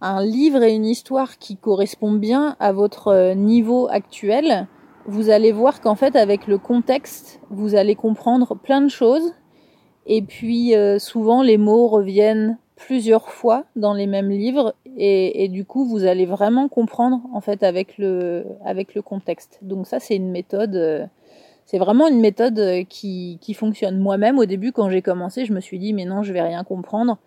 [0.00, 4.66] un livre et une histoire qui correspond bien à votre niveau actuel,
[5.06, 9.34] vous allez voir qu'en fait, avec le contexte, vous allez comprendre plein de choses.
[10.06, 14.74] Et puis, euh, souvent, les mots reviennent plusieurs fois dans les mêmes livres.
[14.96, 19.58] Et, du coup, vous allez vraiment comprendre, en fait, avec le, avec le contexte.
[19.62, 21.08] Donc ça, c'est une méthode...
[21.68, 23.98] Euh, c'est vraiment une méthode euh, qui, qui fonctionne.
[23.98, 26.64] Moi-même, au début, quand j'ai commencé, je me suis dit, mais non, je vais rien
[26.64, 27.18] comprendre.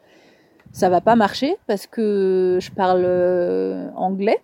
[0.72, 3.06] Ça va pas marcher parce que je parle
[3.96, 4.40] anglais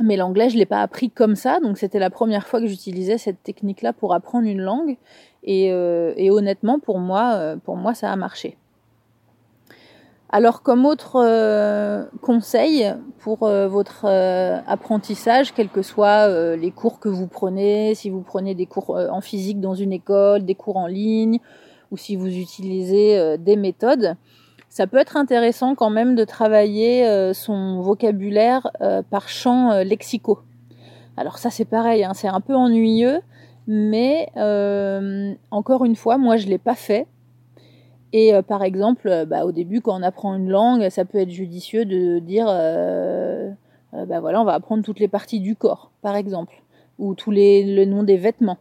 [0.00, 3.18] mais l'anglais, je l'ai pas appris comme ça, donc c'était la première fois que j'utilisais
[3.18, 4.96] cette technique-là pour apprendre une langue.
[5.44, 8.56] Et, euh, et honnêtement, pour moi, euh, pour moi, ça a marché.
[10.32, 14.06] Alors, comme autre euh, conseil pour votre
[14.66, 19.20] apprentissage, quels que soient les cours que vous prenez, si vous prenez des cours en
[19.20, 21.38] physique dans une école, des cours en ligne,
[21.92, 24.16] ou si vous utilisez des méthodes,
[24.72, 29.84] ça peut être intéressant quand même de travailler euh, son vocabulaire euh, par champ euh,
[29.84, 30.38] lexicaux.
[31.18, 33.20] Alors ça c'est pareil, hein, c'est un peu ennuyeux,
[33.66, 34.30] mais
[35.50, 37.06] encore une fois, moi je l'ai pas fait.
[38.12, 41.84] Et par exemple, bah, au début quand on apprend une langue, ça peut être judicieux
[41.86, 46.62] de dire, bah voilà, on va apprendre toutes les parties du corps, par exemple,
[46.98, 48.58] ou tous les le nom des vêtements.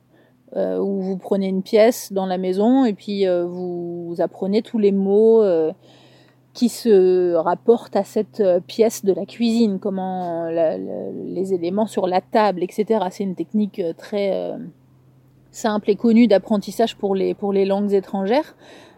[0.55, 5.43] où vous prenez une pièce dans la maison et puis vous, apprenez tous les mots
[6.53, 12.21] qui se rapporte à cette euh, pièce de la cuisine, comment les éléments sur la
[12.21, 13.05] table, etc.
[13.09, 14.57] C'est une technique euh, très euh,
[15.51, 18.55] simple et connue d'apprentissage pour les, pour les langues étrangères.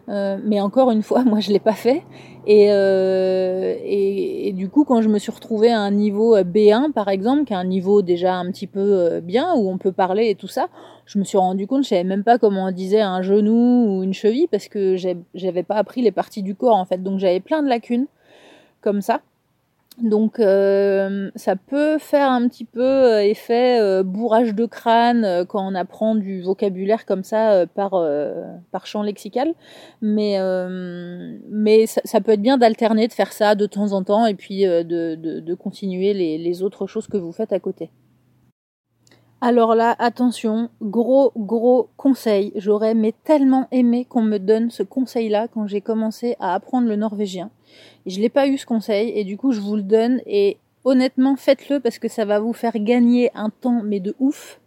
[0.08, 2.02] Euh, mais encore une fois, moi je l'ai pas fait.
[2.46, 6.92] Et, euh, et, et, du coup, quand je me suis retrouvée à un niveau B1
[6.92, 9.92] par exemple, qui est un niveau déjà un petit peu euh, bien où on peut
[9.92, 10.68] parler et tout ça,
[11.06, 14.02] je me suis rendu compte, je savais même pas comment on disait un genou ou
[14.02, 17.40] une cheville parce que j'avais pas appris les parties du corps en fait, donc j'avais
[17.40, 18.06] plein de lacunes
[18.82, 19.22] comme ça.
[20.02, 25.64] Donc euh, ça peut faire un petit peu euh, effet euh, bourrage de crâne quand
[25.64, 27.92] on apprend du vocabulaire comme ça par,
[28.72, 29.54] par champ lexical,
[30.02, 30.38] mais,
[31.48, 34.64] mais ça, peut être bien d'alterner, de faire ça de temps en temps et puis
[34.64, 34.82] de,
[35.14, 37.90] de, continuer les, les autres choses que vous faites à côté.
[39.46, 42.50] Alors là, attention, gros gros conseil.
[42.56, 46.96] J'aurais mais tellement aimé qu'on me donne ce conseil-là quand j'ai commencé à apprendre le
[46.96, 47.50] norvégien.
[48.06, 51.36] Je l'ai pas eu ce conseil et du coup je vous le donne et honnêtement
[51.36, 54.60] faites-le parce que ça va vous faire gagner un temps mais de ouf.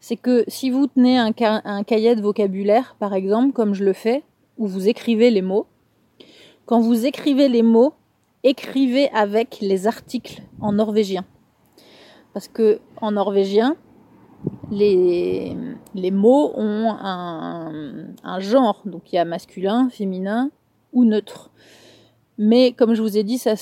[0.00, 3.92] C'est que si vous tenez un, un cahier de vocabulaire par exemple comme je le
[3.92, 4.22] fais
[4.56, 5.66] où vous écrivez les mots,
[6.64, 7.92] quand vous écrivez les mots,
[8.42, 11.26] écrivez avec les articles en norvégien.
[12.32, 13.76] Parce que en norvégien,
[14.70, 20.50] les, mots ont un, genre, donc il y a masculin, féminin
[20.92, 21.50] ou neutre.
[22.38, 23.58] Mais comme je vous ai dit, ça, peut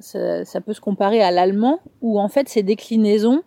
[0.00, 3.42] se comparer à l'allemand, où en fait ces déclinaisons,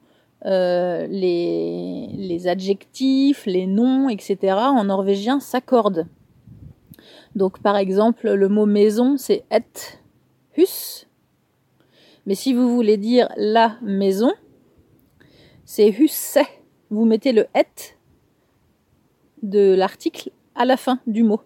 [0.45, 6.07] euh, les, les adjectifs, les noms, etc., en norvégien s'accordent.
[7.35, 9.61] Donc par exemple, le mot maison, c'est et
[10.57, 11.07] hus.
[12.25, 14.31] Mais si vous voulez dire la maison,
[15.65, 16.37] c'est husse.
[16.91, 17.95] Vous mettez le et
[19.41, 21.41] de l'article à la fin du mot.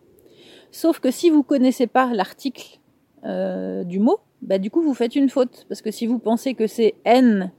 [0.72, 2.80] Sauf que si vous connaissez pas l'article
[3.26, 6.54] euh, du mot, bah du coup vous faites une faute parce que si vous pensez
[6.54, 7.52] que c'est n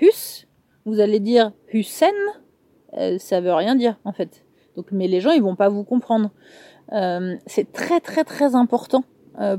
[0.00, 0.46] hus,
[0.84, 2.14] vous allez dire husen,
[2.94, 4.44] euh, ça veut rien dire en fait.
[4.76, 6.30] Donc mais les gens ils vont pas vous comprendre.
[6.92, 9.04] Euh, c'est très très très important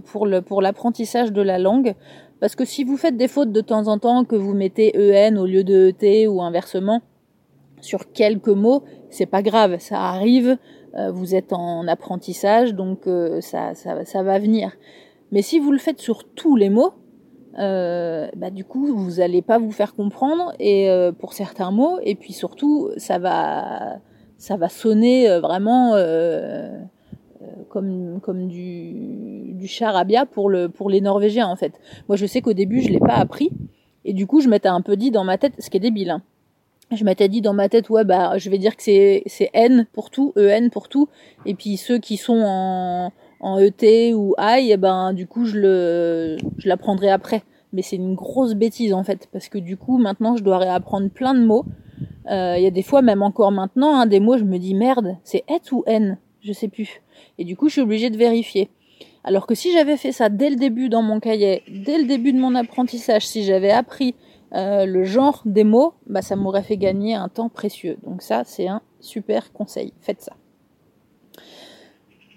[0.05, 1.95] pour l'apprentissage de la langue
[2.43, 5.37] parce que si vous faites des fautes de temps en temps que vous mettez en
[5.37, 7.01] au lieu de et ou inversement
[7.79, 10.57] sur quelques mots, c'est pas grave, ça arrive.
[10.95, 14.73] Euh, vous êtes en apprentissage, donc euh, ça, ça, va venir.
[15.31, 16.91] Mais si vous le faites sur tous les mots,
[17.59, 22.15] euh, bah, du coup, vous n'allez pas vous faire comprendre et pour certains mots, et
[22.15, 23.99] puis surtout, ça va,
[24.37, 25.95] ça va sonner vraiment
[27.69, 31.73] comme, comme du, du charabia pour, le, pour les Norvégiens en fait.
[32.07, 33.51] Moi, je sais qu'au début, je l'ai pas appris,
[34.05, 36.11] et du coup, je m'étais un peu dit dans ma tête, ce qui est débile.
[36.11, 36.21] Hein,
[36.91, 40.09] je m'étais dit dans ma tête, ouais, bah, je vais dire que c'est, N pour
[40.09, 41.07] tout, EN pour tout.
[41.45, 45.59] Et puis ceux qui sont en, en ET ou I, eh ben, du coup, je
[45.59, 47.43] le, je l'apprendrai après.
[47.71, 49.27] Mais c'est une grosse bêtise, en fait.
[49.31, 51.65] Parce que du coup, maintenant, je dois réapprendre plein de mots.
[52.29, 54.75] Euh, il y a des fois, même encore maintenant, hein, des mots, je me dis,
[54.75, 56.17] merde, c'est et ou N?
[56.41, 57.01] Je sais plus.
[57.37, 58.69] Et du coup, je suis obligée de vérifier.
[59.23, 62.33] Alors que si j'avais fait ça dès le début dans mon cahier, dès le début
[62.33, 64.15] de mon apprentissage, si j'avais appris
[64.53, 67.97] euh, le genre des mots, bah, ça m'aurait fait gagner un temps précieux.
[68.03, 69.93] Donc ça, c'est un super conseil.
[70.01, 70.33] Faites ça.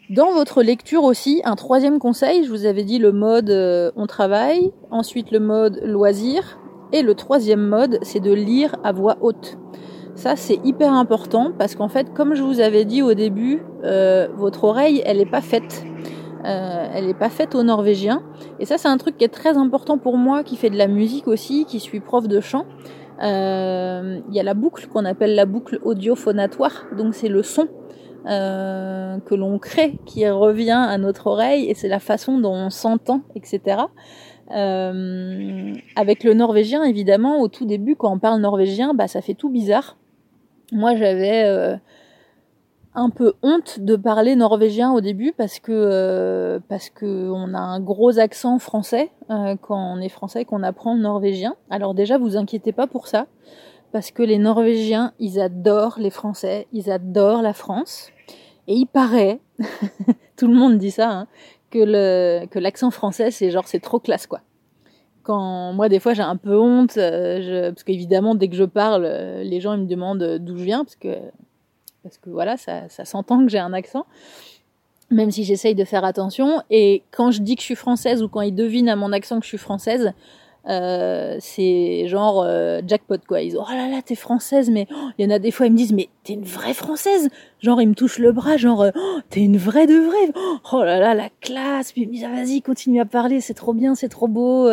[0.08, 4.06] Dans votre lecture aussi, un troisième conseil, je vous avais dit le mode euh, on
[4.06, 6.60] travaille, ensuite le mode loisir,
[6.92, 9.58] et le troisième mode, c'est de lire à voix haute.
[10.16, 14.26] Ça, c'est hyper important parce qu'en fait, comme je vous avais dit au début, euh,
[14.34, 15.84] votre oreille, elle n'est pas faite
[16.46, 18.22] euh, elle n'est pas faite aux Norvégiens.
[18.60, 20.86] Et ça, c'est un truc qui est très important pour moi, qui fait de la
[20.86, 22.66] musique aussi, qui suis prof de chant.
[23.22, 27.66] Euh, il y a la boucle qu'on appelle la boucle audiophonatoire, donc c'est le son
[28.26, 32.68] euh, que l'on crée qui revient à notre oreille et c'est la façon dont on
[32.68, 33.84] s'entend, etc.
[34.50, 39.48] avec le norvégien, évidemment, au tout début, quand on parle norvégien, bah, ça fait tout
[39.48, 39.96] bizarre.
[40.72, 41.78] Moi, j'avais
[42.96, 47.58] un peu honte de parler norvégien au début parce que euh, parce que on a
[47.58, 51.54] un gros accent français euh, quand on est français qu'on apprend le norvégien.
[51.68, 53.26] Alors déjà vous inquiétez pas pour ça
[53.92, 58.10] parce que les Norvégiens ils adorent les Français, ils adorent la France
[58.66, 59.40] et il paraît
[60.36, 61.26] tout le monde dit ça hein,
[61.70, 64.40] que le que l'accent français c'est genre c'est trop classe quoi.
[65.32, 69.04] Moi des fois j'ai un peu honte euh, parce qu'évidemment dès que je parle
[69.42, 71.16] les gens ils me demandent d'où je viens parce que
[72.06, 74.06] parce que voilà, ça, ça s'entend que j'ai un accent,
[75.10, 76.62] même si j'essaye de faire attention.
[76.70, 79.40] Et quand je dis que je suis française ou quand ils devinent à mon accent
[79.40, 80.12] que je suis française,
[80.68, 83.40] euh, c'est genre euh, jackpot quoi.
[83.40, 85.66] Ils disent oh là là t'es française, mais oh, il y en a des fois
[85.66, 87.28] ils me disent mais t'es une vraie française.
[87.60, 90.32] Genre ils me touchent le bras, genre euh, oh, t'es une vraie de vraie.
[90.72, 91.92] Oh là là la classe.
[91.92, 94.68] Puis ah, vas-y continue à parler, c'est trop bien, c'est trop beau.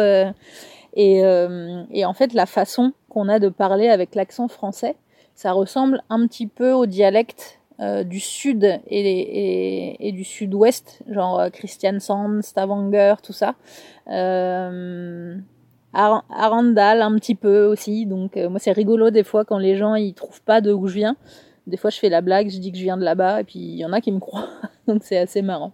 [0.95, 1.19] Et,
[1.91, 4.95] et en fait la façon qu'on a de parler avec l'accent français,
[5.35, 12.41] ça ressemble un petit peu au dialecte du sud et, du sud-ouest, genre euh, Christiansand,
[12.41, 13.55] Stavanger, tout ça.
[15.93, 19.93] Arendal un petit peu aussi, donc euh, moi c'est rigolo des fois quand les gens
[19.93, 21.15] ils trouvent pas de où je viens.
[21.67, 23.59] Des fois je fais la blague, je dis que je viens de là-bas et puis
[23.59, 24.49] il y en a qui me croient,
[24.87, 25.71] donc c'est assez marrant.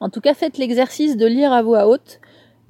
[0.00, 2.20] En tout cas, faites l'exercice de lire à voix haute.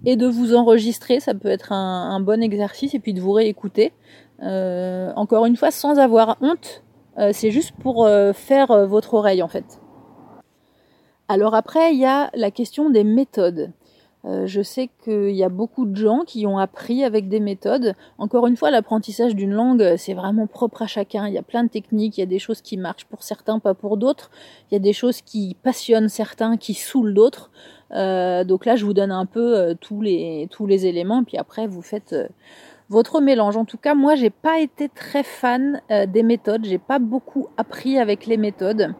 [0.04, 3.92] et de vous enregistrer, ça peut être un, bon exercice, et puis de vous réécouter.
[4.40, 6.82] encore une fois, sans avoir honte,
[7.32, 9.80] c'est juste pour faire votre oreille en fait.
[11.28, 13.72] Alors après, il y a la question des méthodes.
[14.24, 17.94] Euh, je sais qu'il y a beaucoup de gens qui ont appris avec des méthodes.
[18.18, 21.26] Encore une fois, l'apprentissage d'une langue, c'est vraiment propre à chacun.
[21.26, 23.58] Il y a plein de techniques, il y a des choses qui marchent pour certains,
[23.58, 24.30] pas pour d'autres.
[24.70, 27.50] Il y a des choses qui passionnent certains, qui saoulent d'autres.
[27.92, 31.36] Euh, donc là, je vous donne un peu euh, tous les tous les éléments, puis
[31.36, 32.14] après vous faites
[32.88, 33.56] votre mélange.
[33.56, 36.64] En tout cas, moi, j'ai pas été très fan des méthodes.
[36.64, 38.94] J'ai pas beaucoup appris avec les méthodes.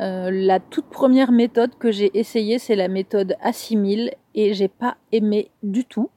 [0.00, 4.96] Euh, la toute première méthode que j'ai essayée, c'est la méthode assimile et j'ai pas
[5.12, 6.10] aimé du tout.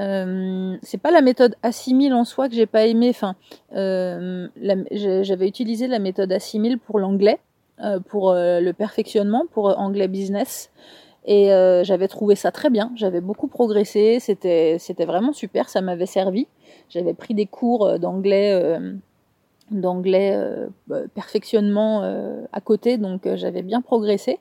[0.00, 3.08] Euh, c'est pas la méthode assimile en soi que j'ai pas aimé.
[3.10, 3.36] Enfin,
[3.74, 4.48] euh,
[4.92, 7.38] j'avais utilisé la méthode assimile pour l'anglais,
[7.80, 10.70] euh, pour le perfectionnement, pour anglais business,
[11.26, 11.48] et
[11.84, 12.92] j'avais trouvé ça très bien.
[12.96, 14.18] J'avais beaucoup progressé.
[14.20, 15.68] C'était vraiment super.
[15.68, 16.48] Ça m'avait servi.
[16.88, 18.90] J'avais pris des cours d'anglais
[19.70, 20.68] d'anglais euh,
[21.14, 24.38] perfectionnement euh, à côté, donc euh, j'avais bien progressé.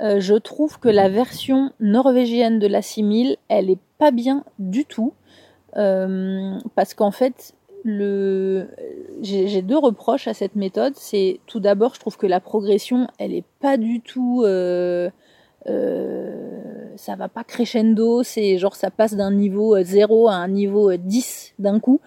[0.00, 5.14] Je trouve que la version norvégienne de la simile, elle est pas bien du tout,
[5.72, 7.54] parce qu'en fait,
[7.84, 8.68] le...
[9.22, 10.94] j'ai deux reproches à cette méthode.
[10.96, 14.44] C'est tout d'abord, je trouve que la progression, elle est pas du tout
[15.68, 16.30] euh,
[16.96, 21.54] ça va pas crescendo, c'est genre ça passe d'un niveau 0 à un niveau 10
[21.58, 22.00] d'un coup.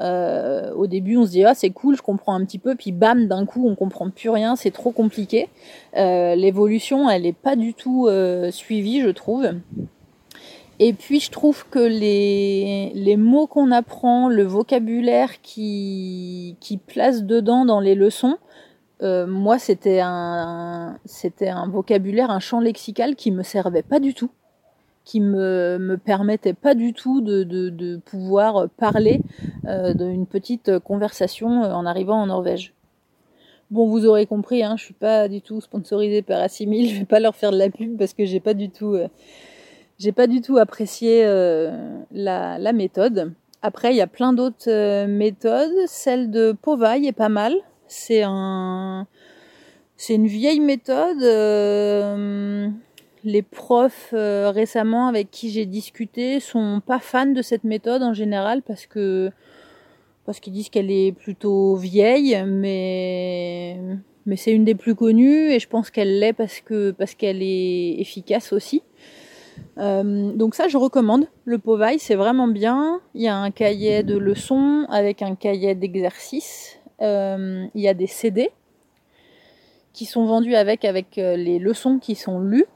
[0.00, 2.92] Euh, au début, on se dit ah c'est cool, je comprends un petit peu, puis
[2.92, 5.48] bam, d'un coup, on comprend plus rien, c'est trop compliqué.
[5.96, 9.48] Euh, l'évolution, elle est pas du tout euh, suivie, je trouve.
[10.78, 17.24] Et puis, je trouve que les, les mots qu'on apprend, le vocabulaire qui, qui place
[17.24, 18.38] dedans dans les leçons,
[19.02, 24.30] moi, c'était un, c'était un vocabulaire, un champ lexical qui me servait pas du tout
[25.10, 29.20] qui me, me permettait pas du tout de, de, pouvoir parler
[29.66, 32.74] euh, d'une petite conversation euh, en arrivant en Norvège.
[33.72, 37.06] Bon, vous aurez compris, hein, je suis pas du tout sponsorisée par Assimil, je vais
[37.06, 39.08] pas leur faire de la pub parce que j'ai pas du tout, euh,
[39.98, 43.32] j'ai pas du tout apprécié la, la, méthode.
[43.62, 45.74] Après, il y a plein d'autres méthodes.
[45.86, 47.54] Celle de Povai est pas mal.
[47.88, 49.08] C'est un,
[49.96, 51.20] c'est une vieille méthode
[53.24, 58.14] les profs euh, récemment avec qui j'ai discuté sont pas fans de cette méthode en
[58.14, 59.30] général parce que
[60.24, 63.78] parce qu'ils disent qu'elle est plutôt vieille, mais
[64.26, 67.42] mais c'est une des plus connues et je pense qu'elle l'est parce que parce qu'elle
[67.42, 68.82] est efficace aussi.
[69.78, 71.26] Euh, donc ça, je recommande.
[71.44, 73.00] Le Povai, c'est vraiment bien.
[73.14, 76.78] Il y a un cahier de leçons avec un cahier d'exercices.
[77.02, 78.50] Euh, il y a des CD
[79.92, 82.66] qui sont vendus avec avec les leçons qui sont lues.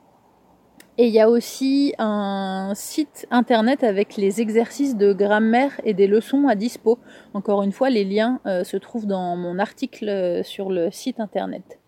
[0.96, 6.06] Et il y a aussi un site internet avec les exercices de grammaire et des
[6.06, 7.00] leçons à dispo.
[7.32, 11.18] Encore une fois, les liens euh, se trouvent dans mon article euh, sur le site
[11.18, 11.80] internet.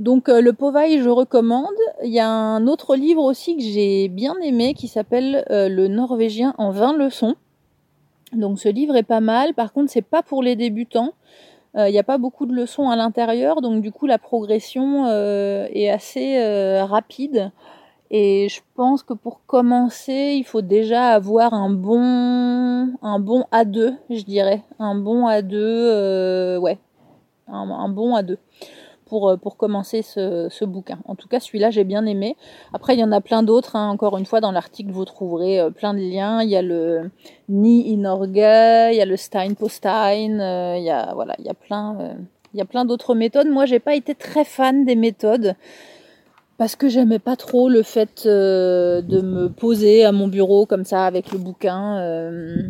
[0.00, 1.68] Donc euh, le Povai, je recommande.
[2.02, 6.52] Il y a un autre livre aussi que j'ai bien aimé qui s'appelle Le Norvégien
[6.58, 7.36] en 20 leçons.
[8.32, 9.54] Donc ce livre est pas mal.
[9.54, 11.12] Par contre, c'est pas pour les débutants.
[11.76, 15.88] Il n'y a pas beaucoup de leçons à l'intérieur, donc du coup la progression est
[15.88, 17.52] assez rapide.
[18.10, 23.94] Et je pense que pour commencer, il faut déjà avoir un bon, un bon A2,
[24.10, 24.62] je dirais.
[24.80, 26.78] Un bon A2, euh, ouais.
[27.46, 28.36] Un, bon A2
[29.06, 30.98] pour, euh, pour commencer ce, ce bouquin.
[31.04, 32.36] En tout cas, celui-là, j'ai bien aimé.
[32.72, 33.76] Après, il y en a plein d'autres.
[33.76, 33.90] Hein.
[33.90, 36.42] Encore une fois, dans l'article, vous trouverez euh, plein de liens.
[36.42, 37.10] Il y a le
[37.48, 42.16] Ni Inorge, il y a le Steinpostein, il y a, voilà, il y a plein,
[42.54, 43.48] il y a plein d'autres méthodes.
[43.48, 45.54] Moi, j'ai pas été très fan des méthodes
[46.60, 50.84] parce que j'aimais pas trop le fait euh, de me poser à mon bureau comme
[50.84, 51.98] ça avec le bouquin.
[52.00, 52.64] Euh,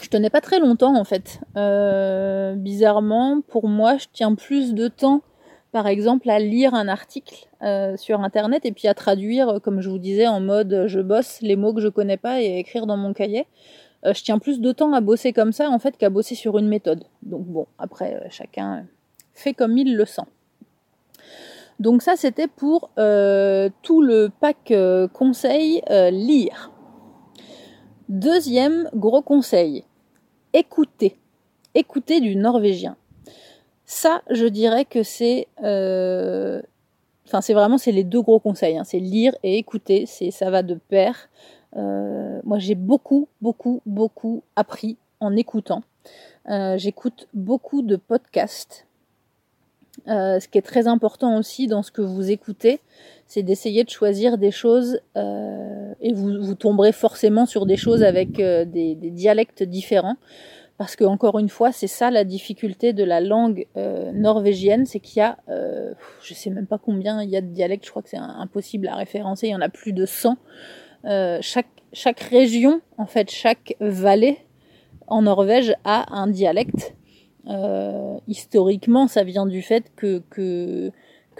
[0.00, 1.38] je tenais pas très longtemps en fait.
[1.58, 5.20] Euh, bizarrement, pour moi, je tiens plus de temps,
[5.70, 7.46] par exemple, à lire un article
[7.96, 11.56] sur internet et puis à traduire, comme je vous disais, en mode je bosse les
[11.56, 13.46] mots que je connais pas et à écrire dans mon cahier.
[14.02, 16.68] je tiens plus de temps à bosser comme ça en fait qu'à bosser sur une
[16.68, 17.04] méthode.
[17.22, 18.86] Donc bon, après chacun
[19.34, 20.22] fait comme il le sent.
[21.80, 26.70] Donc ça, c'était pour euh, tout le pack euh, conseil euh, lire.
[28.08, 29.84] Deuxième gros conseil,
[30.52, 31.18] écouter.
[31.74, 32.96] Écouter du norvégien.
[33.84, 35.48] Ça, je dirais que c'est...
[37.26, 38.78] Enfin, c'est vraiment c'est les deux gros conseils.
[38.78, 38.84] Hein.
[38.84, 40.04] C'est lire et écouter.
[40.06, 41.28] C'est ça va de pair.
[41.74, 45.82] moi, j'ai beaucoup, beaucoup, beaucoup appris en écoutant.
[46.76, 48.83] J'écoute beaucoup de podcasts
[50.06, 52.80] ce qui est très important aussi dans ce que vous écoutez,
[53.26, 58.94] c'est d'essayer de choisir des choses et vous, tomberez forcément sur des choses avec des,
[58.94, 60.16] des, dialectes différents.
[60.76, 63.66] Parce que encore une fois, c'est ça la difficulté de la langue
[64.12, 67.84] norvégienne, c'est qu'il y a, je sais même pas combien il y a de dialectes,
[67.86, 70.36] je crois que c'est impossible à référencer, il y en a plus de 100.
[71.40, 74.38] chaque, chaque région, en fait, chaque vallée
[75.06, 76.94] en Norvège a un dialecte.
[77.48, 80.90] Euh, historiquement, ça vient du fait que,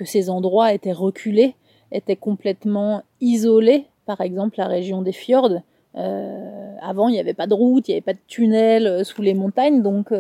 [0.05, 1.55] ces endroits étaient reculés,
[1.93, 3.87] étaient complètement isolés.
[4.07, 5.61] Par exemple, la région des fjords.
[5.97, 9.05] Euh, avant, il n'y avait pas de route, il n'y avait pas de tunnel euh,
[9.05, 10.11] sous les montagnes, donc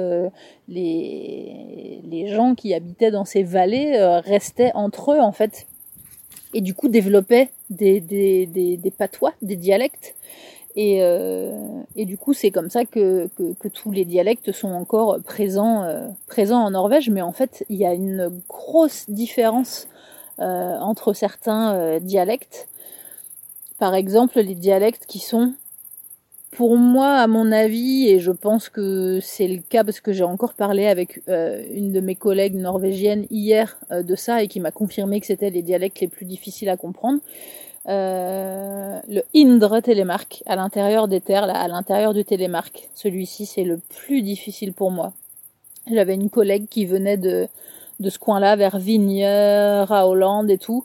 [0.68, 5.66] les, gens qui habitaient dans ces vallées restaient entre eux, en fait,
[6.54, 10.14] et du coup développaient des patois, des dialectes.
[10.76, 11.52] Et, euh,
[11.94, 15.84] et, du coup, c'est comme ça que, que, que, tous les dialectes sont encore présents,
[15.84, 17.10] euh, présents en Norvège.
[17.10, 19.86] Mais en fait, il y a une grosse différence
[20.40, 22.68] euh, entre certains dialectes.
[23.78, 25.54] Par exemple, les dialectes qui sont,
[26.50, 30.24] pour moi, à mon avis, et je pense que c'est le cas parce que j'ai
[30.24, 35.20] encore parlé avec une de mes collègues norvégiennes hier de ça et qui m'a confirmé
[35.20, 37.20] que c'était les dialectes les plus difficiles à comprendre
[37.88, 42.88] euh, le Indre Télémark à l'intérieur des terres, là, à l'intérieur du Télémark.
[42.94, 45.12] Celui-ci, c'est le plus difficile pour moi.
[45.90, 47.46] J'avais une collègue qui venait de,
[48.00, 50.84] de ce coin-là, vers Vigneur, à Hollande et tout.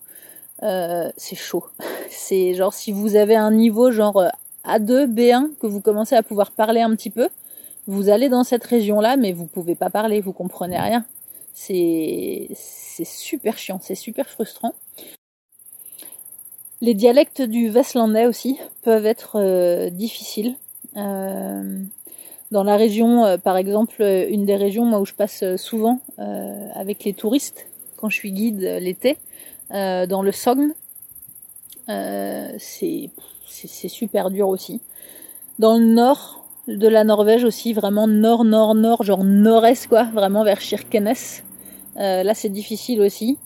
[0.64, 1.66] Euh, c'est chaud.
[2.10, 4.30] C'est genre si vous avez un niveau genre euh,
[4.66, 7.30] A2, B1, que vous commencez à pouvoir parler un petit peu,
[7.88, 11.06] vous allez dans cette région-là, mais vous pouvez pas parler, vous comprenez rien.
[11.54, 14.74] C'est c'est super chiant, c'est super frustrant.
[16.82, 20.56] Les dialectes du Westlandais aussi peuvent être euh, difficiles.
[20.96, 21.78] Euh,
[22.52, 27.04] dans la région, euh, par exemple, une des régions moi, où je passe souvent avec
[27.04, 27.68] les touristes
[27.98, 29.18] quand je suis guide l'été,
[29.72, 30.74] dans le Sogn,
[32.58, 33.10] c'est
[33.90, 34.80] super dur aussi.
[35.60, 40.46] Dans le nord de la Norvège aussi, vraiment nord, nord, nord, genre nord-est quoi, vraiment
[40.46, 41.42] vers Kirkenes.
[41.96, 43.38] là c'est difficile aussi.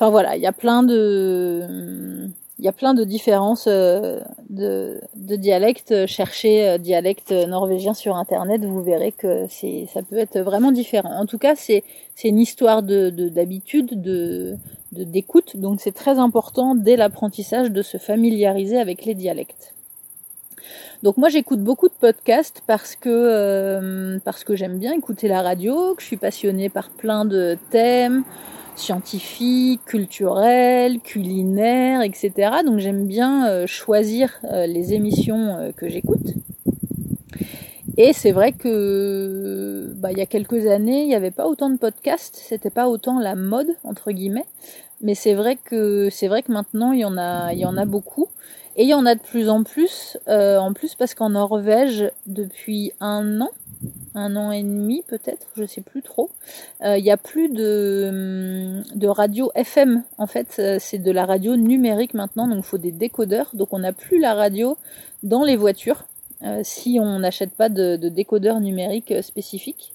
[0.00, 2.26] Enfin voilà, il y a plein de
[2.58, 6.06] il y a plein de différences euh, de, de, dialectes.
[6.06, 11.12] Cherchez euh, dialecte norvégien sur internet, vous verrez que c'est ça peut être vraiment différent.
[11.20, 11.84] En tout cas, c'est
[12.14, 14.56] c'est une histoire de d'habitude, de
[14.92, 19.74] d'écoute, donc c'est très important dès l'apprentissage de se familiariser avec les dialectes.
[21.02, 25.42] Donc moi j'écoute beaucoup de podcasts parce que euh, parce que j'aime bien écouter la
[25.42, 28.24] radio, que je suis passionnée par plein de thèmes,
[28.80, 32.32] scientifiques, culturels, culinaires, etc.
[32.64, 36.34] Donc j'aime bien euh, choisir euh, les émissions euh, que j'écoute.
[37.96, 41.70] Et c'est vrai que bah, il y a quelques années, il n'y avait pas autant
[41.70, 44.46] de podcasts, c'était pas autant la mode entre guillemets,
[45.02, 48.28] mais c'est vrai que c'est vrai que maintenant il y en a beaucoup
[48.76, 52.92] et il y en a de plus en plus en plus parce qu'en Norvège depuis
[53.00, 53.50] un an
[54.14, 56.30] un an et demi peut-être, je sais plus trop.
[56.82, 61.26] Euh, il y a plus de, de radio FM en fait, euh, c'est de la
[61.26, 63.50] radio numérique maintenant, donc il faut des décodeurs.
[63.54, 64.76] Donc on n'a plus la radio
[65.22, 66.04] dans les voitures
[66.42, 69.94] euh, si on n'achète pas de, de décodeur numérique spécifique.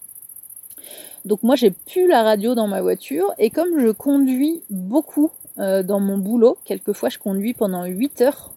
[1.26, 6.02] Donc moi j'ai plus la radio dans ma voiture et comme je conduis beaucoup dans
[6.02, 8.55] mon boulot, quelquefois je conduis pendant 8 heures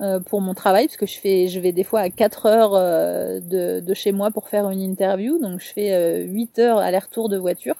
[0.00, 2.74] euh, pour mon travail parce que je fais je vais des fois à 4 heures
[2.74, 5.38] euh, de, de, chez moi pour faire une interview.
[5.38, 7.74] Donc je fais 8 euh, heures aller-retour de voiture.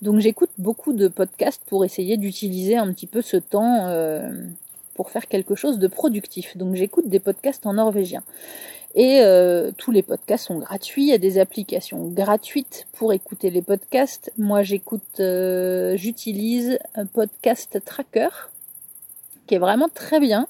[0.00, 3.92] Donc j'écoute beaucoup de podcasts pour essayer d'utiliser un petit peu ce temps
[4.94, 6.56] pour faire quelque chose de productif.
[6.56, 8.22] Donc j'écoute des podcasts en norvégien.
[8.94, 9.22] Et
[9.76, 11.02] tous les podcasts sont gratuits.
[11.02, 14.32] Il y a des applications gratuites pour écouter les podcasts.
[14.38, 15.20] Moi j'écoute
[15.96, 18.30] j'utilise un podcast tracker
[19.46, 20.46] qui est vraiment très bien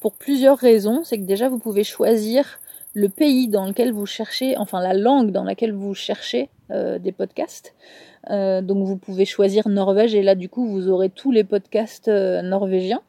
[0.00, 1.02] pour plusieurs raisons.
[1.04, 2.58] C'est que déjà, vous pouvez choisir
[2.94, 7.12] le pays dans lequel vous cherchez, enfin la langue dans laquelle vous cherchez euh, des
[7.12, 7.74] podcasts.
[8.30, 12.08] Euh, donc vous pouvez choisir Norvège et là du coup vous aurez tous les podcasts
[12.08, 13.00] euh, norvégiens.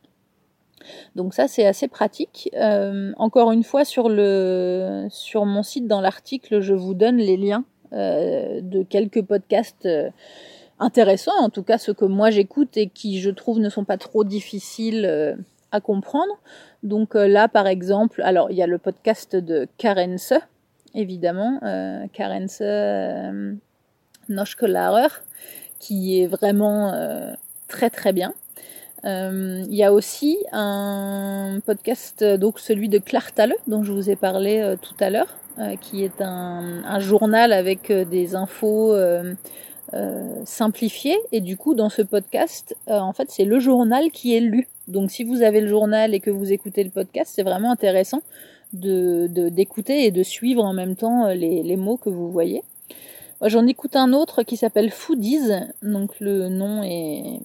[1.16, 2.50] Donc ça c'est assez pratique.
[3.18, 7.66] Encore une fois sur le sur mon site dans l'article je vous donne les liens
[7.92, 9.88] de quelques podcasts
[10.80, 13.98] intéressants, en tout cas ceux que moi j'écoute et qui je trouve ne sont pas
[13.98, 15.38] trop difficiles
[15.72, 16.34] à comprendre.
[16.84, 20.34] Donc euh, là, par exemple, alors il y a le podcast de Karense,
[20.94, 23.54] évidemment, euh, Karense euh,
[25.80, 27.34] qui est vraiment euh,
[27.68, 28.34] très très bien.
[29.06, 34.76] Il y a aussi un podcast, donc celui de Clartale, dont je vous ai parlé
[34.82, 35.38] tout à l'heure,
[35.80, 38.94] qui est un, journal avec des infos
[40.44, 41.18] simplifié.
[41.32, 44.68] Et du coup, dans ce podcast, en fait, c'est le journal qui est lu.
[44.90, 48.22] Donc, si vous avez le journal et que vous écoutez le podcast, c'est vraiment intéressant
[48.74, 52.64] de d'écouter et de suivre en même temps les, les mots que vous voyez.
[53.42, 57.40] J'en écoute un autre qui s'appelle Foodies, donc le nom est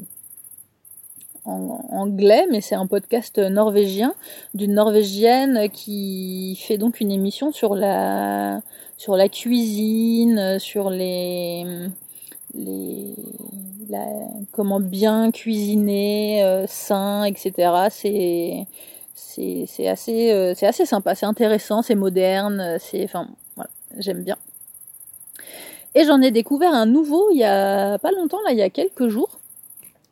[1.45, 4.14] en anglais, mais c'est un podcast norvégien
[4.55, 8.61] d'une norvégienne qui fait donc une émission sur la
[8.97, 11.64] sur la cuisine, sur les
[14.52, 17.72] comment bien cuisiner, euh, sain, etc.
[17.90, 18.66] C'est
[19.88, 24.36] assez euh, c'est assez sympa, c'est intéressant, c'est moderne, c'est enfin voilà, j'aime bien.
[25.94, 28.70] Et j'en ai découvert un nouveau il y a pas longtemps là, il y a
[28.70, 29.38] quelques jours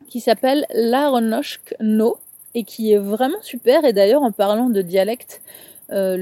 [0.08, 2.18] qui s'appelle Laronoshk No
[2.54, 3.84] et qui est vraiment super.
[3.86, 5.40] Et d'ailleurs, en parlant de dialecte,
[5.90, 6.16] euh,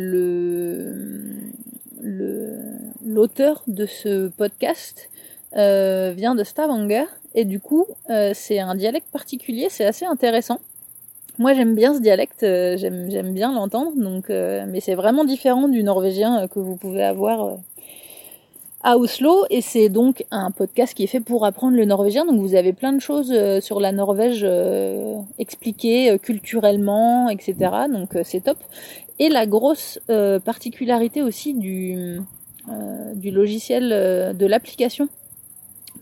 [3.05, 5.10] l'auteur de ce podcast
[5.57, 10.61] euh, vient de Stavanger et du coup, euh, c'est un dialecte particulier, c'est assez intéressant.
[11.39, 15.83] Moi, j'aime bien ce dialecte, j'aime j'aime bien l'entendre, donc mais c'est vraiment différent du
[15.83, 17.57] norvégien que vous pouvez avoir
[18.83, 22.25] à Oslo et c'est donc un podcast qui est fait pour apprendre le norvégien.
[22.25, 27.55] Donc vous avez plein de choses euh, sur la Norvège euh, expliquées euh, culturellement, etc.
[27.93, 28.59] Donc c'est top.
[29.19, 29.99] Et la grosse
[30.47, 32.21] particularité aussi du,
[33.17, 33.91] du logiciel,
[34.35, 35.11] de l'application,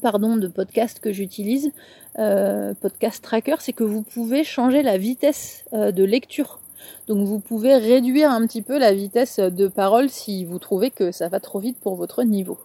[0.01, 1.73] pardon, de podcast que j'utilise,
[2.15, 6.59] Podcast Tracker, c'est que vous pouvez changer la vitesse de lecture.
[7.07, 11.13] Donc vous pouvez réduire un petit peu la vitesse de parole si vous trouvez que
[11.13, 12.59] ça va trop vite pour votre niveau.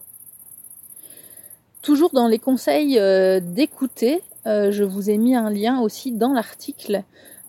[1.82, 6.32] Toujours dans les conseils euh, d'écouter, euh, je vous ai mis un lien aussi dans
[6.32, 7.02] l'article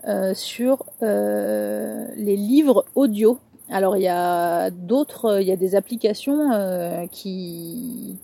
[0.08, 3.40] euh, sur les livres audio.
[3.70, 8.18] Alors il y a d'autres, il y a des applications qui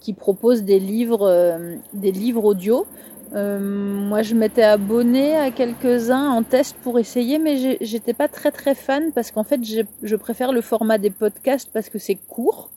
[0.00, 1.58] qui proposent des livres,
[1.92, 2.86] des livres audio.
[3.32, 8.74] moi, je m'étais abonnée à quelques-uns en test pour essayer, mais j'étais pas très très
[8.74, 9.60] fan parce qu'en fait,
[10.02, 12.70] je préfère le format des podcasts parce que c'est court.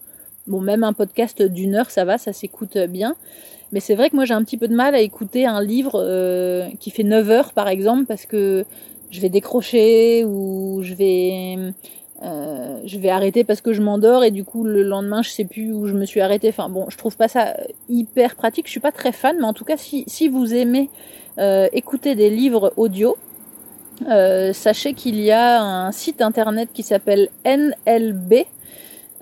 [0.48, 3.16] Bon, même un podcast d'une heure, ça va, ça s'écoute bien.
[3.72, 5.94] Mais c'est vrai que moi j'ai un petit peu de mal à écouter un livre
[5.96, 8.66] euh, qui fait 9 heures par exemple parce que
[9.10, 11.74] je vais décrocher ou je vais
[12.24, 15.46] euh, je vais arrêter parce que je m'endors et du coup le lendemain je sais
[15.46, 16.50] plus où je me suis arrêtée.
[16.50, 17.58] Enfin bon, je trouve pas ça
[17.90, 18.68] hyper pratique.
[18.68, 20.90] Je suis pas très fan, mais en tout cas si si vous aimez
[21.40, 23.18] euh, écouter des livres audio,
[24.54, 28.46] sachez qu'il y a un site internet qui s'appelle NLB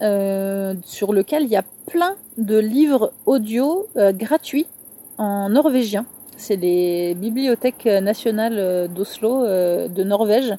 [0.02, 4.66] euh, sur lequel il y a plein de livres audio euh, gratuits
[5.18, 6.06] en norvégien.
[6.38, 10.56] C'est les bibliothèques nationales euh, d'Oslo, de Norvège,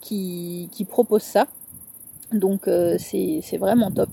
[0.00, 1.48] qui, qui proposent ça.
[2.32, 2.68] Donc
[2.98, 4.10] c'est vraiment top.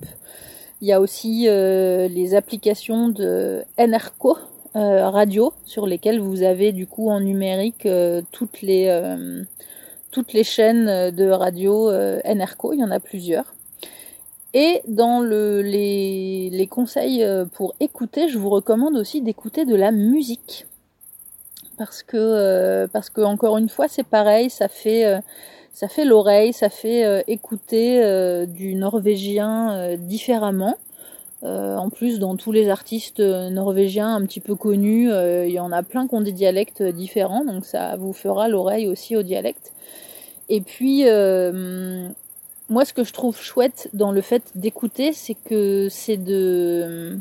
[0.82, 4.38] Il y a aussi les applications de NRK
[4.74, 7.88] radio sur lesquelles vous avez du coup en numérique
[8.32, 8.88] toutes les
[10.12, 12.74] toutes les chaînes de radio NRK.
[12.74, 13.56] Il y en a plusieurs.
[14.56, 19.76] Et dans le, les, les, conseils euh, pour écouter, je vous recommande aussi d'écouter de
[19.76, 20.66] la musique.
[21.78, 25.20] Parce que, euh, parce que encore une fois, c'est pareil, ça fait, euh,
[25.76, 28.02] ça fait l'oreille, ça fait écouter
[28.48, 30.78] du norvégien différemment.
[31.44, 35.84] en plus, dans tous les artistes norvégiens un petit peu connus, il y en a
[35.84, 39.74] plein qui ont des dialectes différents, donc ça vous fera l'oreille aussi au dialecte.
[40.48, 41.04] Et puis,
[42.70, 47.18] moi, ce que je trouve chouette dans le fait d'écouter, c'est que c'est de,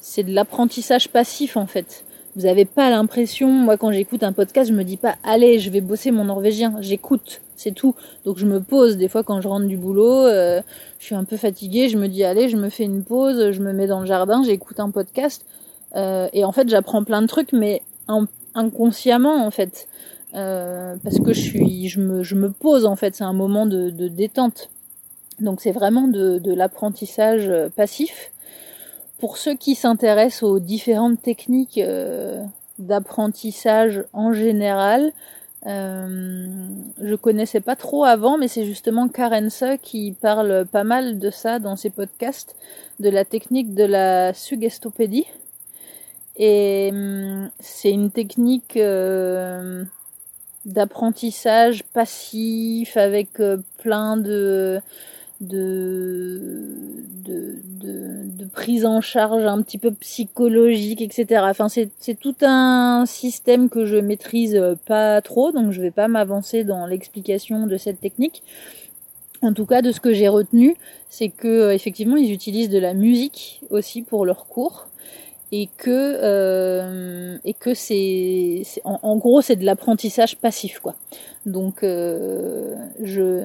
[0.00, 2.04] c'est de l'apprentissage passif en fait.
[2.34, 5.70] Vous n'avez pas l'impression, moi quand j'écoute un podcast, je me dis pas, allez, je
[5.70, 7.94] vais bosser mon norvégien, j'écoute, c'est tout.
[8.24, 10.62] Donc je me pose des fois quand je rentre du boulot, euh,
[10.98, 13.60] je suis un peu fatiguée, je me dis, allez, je me fais une pause, je
[13.60, 15.44] me mets dans le jardin, j'écoute un podcast,
[15.94, 17.82] euh, et en fait j'apprends plein de trucs, mais
[18.54, 19.88] inconsciemment en fait.
[20.34, 23.66] Euh, parce que je suis, je me, je me pose en fait, c'est un moment
[23.66, 24.70] de, de détente.
[25.40, 28.31] Donc c'est vraiment de, l'apprentissage euh, passif.
[29.22, 32.42] Pour ceux qui s'intéressent aux différentes techniques euh,
[32.80, 35.12] d'apprentissage en général,
[35.68, 36.48] euh,
[37.00, 41.60] je connaissais pas trop avant, mais c'est justement Karense qui parle pas mal de ça
[41.60, 42.56] dans ses podcasts,
[42.98, 45.28] de la technique de la suggestopédie.
[46.36, 48.76] Et hum, c'est une technique
[50.64, 53.40] d'apprentissage passif avec
[53.78, 54.80] plein de
[55.42, 61.42] de, de, de, prise en charge un petit peu psychologique, etc.
[61.48, 66.64] Enfin, c'est tout un système que je maîtrise pas trop, donc je vais pas m'avancer
[66.64, 68.42] dans l'explication de cette technique.
[69.40, 70.76] En tout cas, de ce que j'ai retenu,
[71.08, 74.86] c'est que effectivement, ils utilisent de la musique aussi pour leurs cours.
[75.54, 80.94] Et que euh, et que c'est en, gros c'est de l'apprentissage passif quoi.
[81.44, 83.44] Donc euh, je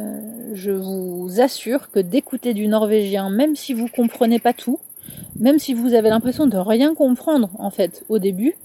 [0.53, 4.79] je vous assure que d'écouter du norvégien, même si vous comprenez pas tout,
[5.37, 8.55] même si vous avez l'impression de rien comprendre en fait au début,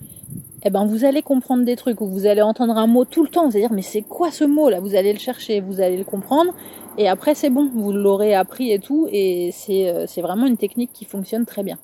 [0.62, 3.28] eh ben vous allez comprendre des trucs ou vous allez entendre un mot tout le
[3.28, 4.78] temps, c'est-à-dire mais c'est quoi ce mot là?
[4.78, 6.54] Vous allez le chercher, vous allez le comprendre
[6.96, 10.58] et après c'est bon, vous l'aurez appris et tout et c'est euh, c'est vraiment une
[10.58, 11.78] technique qui fonctionne très bien.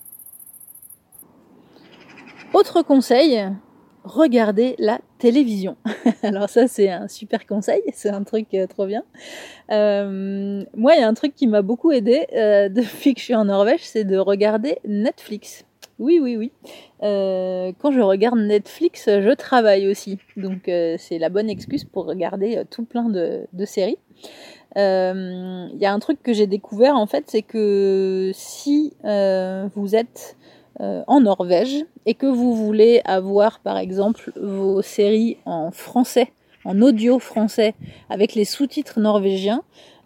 [2.54, 3.44] Autre conseil,
[4.04, 5.76] regardez la télévision.
[6.22, 9.02] Alors ça c'est un super conseil, c'est un truc euh, trop bien.
[9.70, 13.24] Euh, moi il y a un truc qui m'a beaucoup aidé euh, depuis que je
[13.26, 15.66] suis en Norvège, c'est de regarder Netflix.
[15.98, 16.52] Oui oui oui.
[17.00, 22.84] Quand je regarde Netflix, je travaille aussi, donc c'est la bonne excuse pour regarder tout
[22.84, 23.98] plein de séries.
[24.76, 30.37] Il y a un truc que j'ai découvert en fait, c'est que si vous êtes
[30.80, 36.28] euh, en Norvège et que vous voulez avoir par exemple vos séries en français,
[36.64, 37.74] en audio français
[38.08, 39.62] avec les sous-titres norvégiens,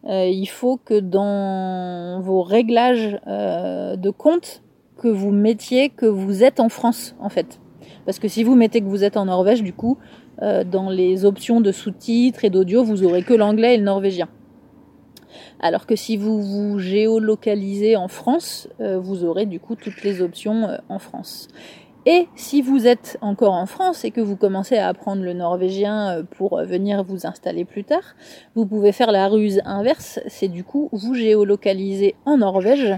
[0.08, 4.62] euh, il faut que dans vos réglages euh, de compte
[4.96, 7.60] que vous mettiez que vous êtes en France en fait.
[8.06, 9.98] Parce que si vous mettez que vous êtes en Norvège, du coup,
[10.40, 14.28] dans les options de sous-titres et d'audio, vous aurez que l'anglais et le norvégien.
[15.62, 20.20] Alors que si vous vous géolocalisez en France, euh, vous aurez du coup toutes les
[20.20, 21.46] options euh, en France.
[22.04, 26.18] Et si vous êtes encore en France et que vous commencez à apprendre le norvégien
[26.18, 28.16] euh, pour venir vous installer plus tard,
[28.56, 32.96] vous pouvez faire la ruse inverse, c'est du coup vous géolocaliser en Norvège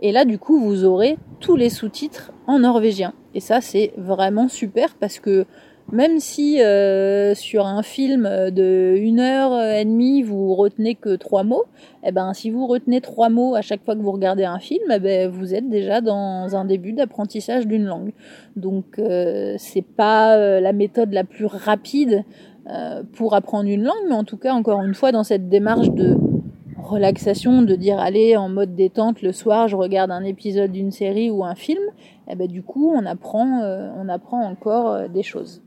[0.00, 3.12] et là du coup vous aurez tous les sous-titres en norvégien.
[3.34, 5.44] Et ça c'est vraiment super parce que
[5.92, 11.44] même si euh, sur un film de une heure et demie vous retenez que trois
[11.44, 11.64] mots,
[12.04, 14.90] eh ben si vous retenez trois mots à chaque fois que vous regardez un film,
[14.92, 18.12] eh ben vous êtes déjà dans un début d'apprentissage d'une langue.
[18.56, 22.24] Donc euh, c'est pas euh, la méthode la plus rapide
[22.68, 25.90] euh, pour apprendre une langue, mais en tout cas encore une fois dans cette démarche
[25.90, 26.16] de
[26.82, 31.30] relaxation, de dire allez en mode détente le soir je regarde un épisode d'une série
[31.30, 31.82] ou un film,
[32.28, 35.62] eh ben du coup on apprend euh, on apprend encore euh, des choses.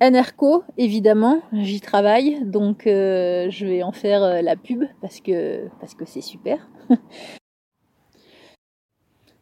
[0.00, 5.68] NRCO, évidemment, j'y travaille, donc euh, je vais en faire euh, la pub parce que
[6.06, 6.68] c'est super.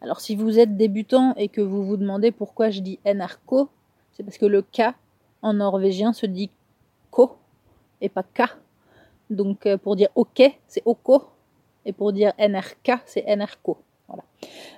[0.01, 3.69] Alors si vous êtes débutant et que vous vous demandez pourquoi je dis NRCO,
[4.13, 4.95] c'est parce que le K
[5.43, 6.51] en norvégien se dit
[7.11, 7.37] ko
[8.01, 8.57] et pas K.
[9.29, 11.25] Donc euh, pour dire OK, c'est oko
[11.85, 13.79] et pour dire NRK, c'est NRCO.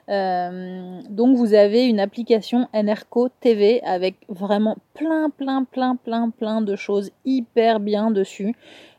[0.08, 6.62] Euh, donc vous avez une application NRCO TV avec vraiment plein, plein, plein, plein, plein
[6.62, 8.54] de choses hyper bien dessus.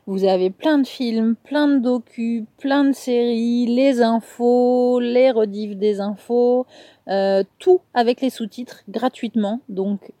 [0.06, 5.76] Vous avez plein de films, plein de docus, plein de séries, les infos, les rediffs
[5.76, 6.66] des infos,
[7.08, 9.60] euh, tout avec les sous-titres gratuitement.
[9.68, 10.12] Donc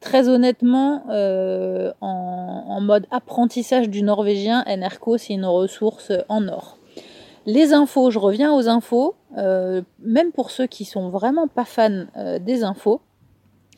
[0.00, 6.78] très honnêtement, euh, en, en, mode apprentissage du norvégien, NRCO c'est une ressource en or.
[7.46, 9.14] Les infos, je reviens aux infos.
[9.36, 13.00] Euh, même pour ceux qui sont vraiment pas fans euh, des infos,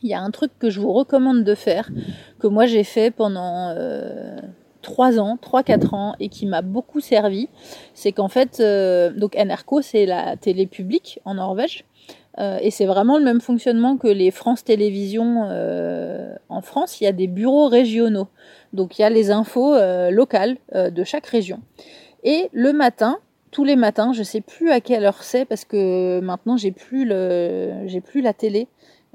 [0.03, 1.89] il y a un truc que je vous recommande de faire,
[2.39, 4.37] que moi j'ai fait pendant euh,
[4.83, 7.49] 3 ans, 3-4 ans, et qui m'a beaucoup servi.
[7.95, 11.85] C'est qu'en fait, euh, donc NRK, c'est la télé publique en Norvège.
[12.61, 15.49] Et c'est vraiment le même fonctionnement que les France Télévisions
[16.49, 17.01] en France.
[17.01, 18.27] Il y a des bureaux régionaux.
[18.73, 19.77] Donc il y a les infos
[20.11, 21.61] locales de chaque région.
[22.25, 23.19] Et le matin,
[23.55, 24.13] tous les matins.
[24.13, 28.67] Je sais plus à quelle heure c'est parce que maintenant j'ai plus plus la télé,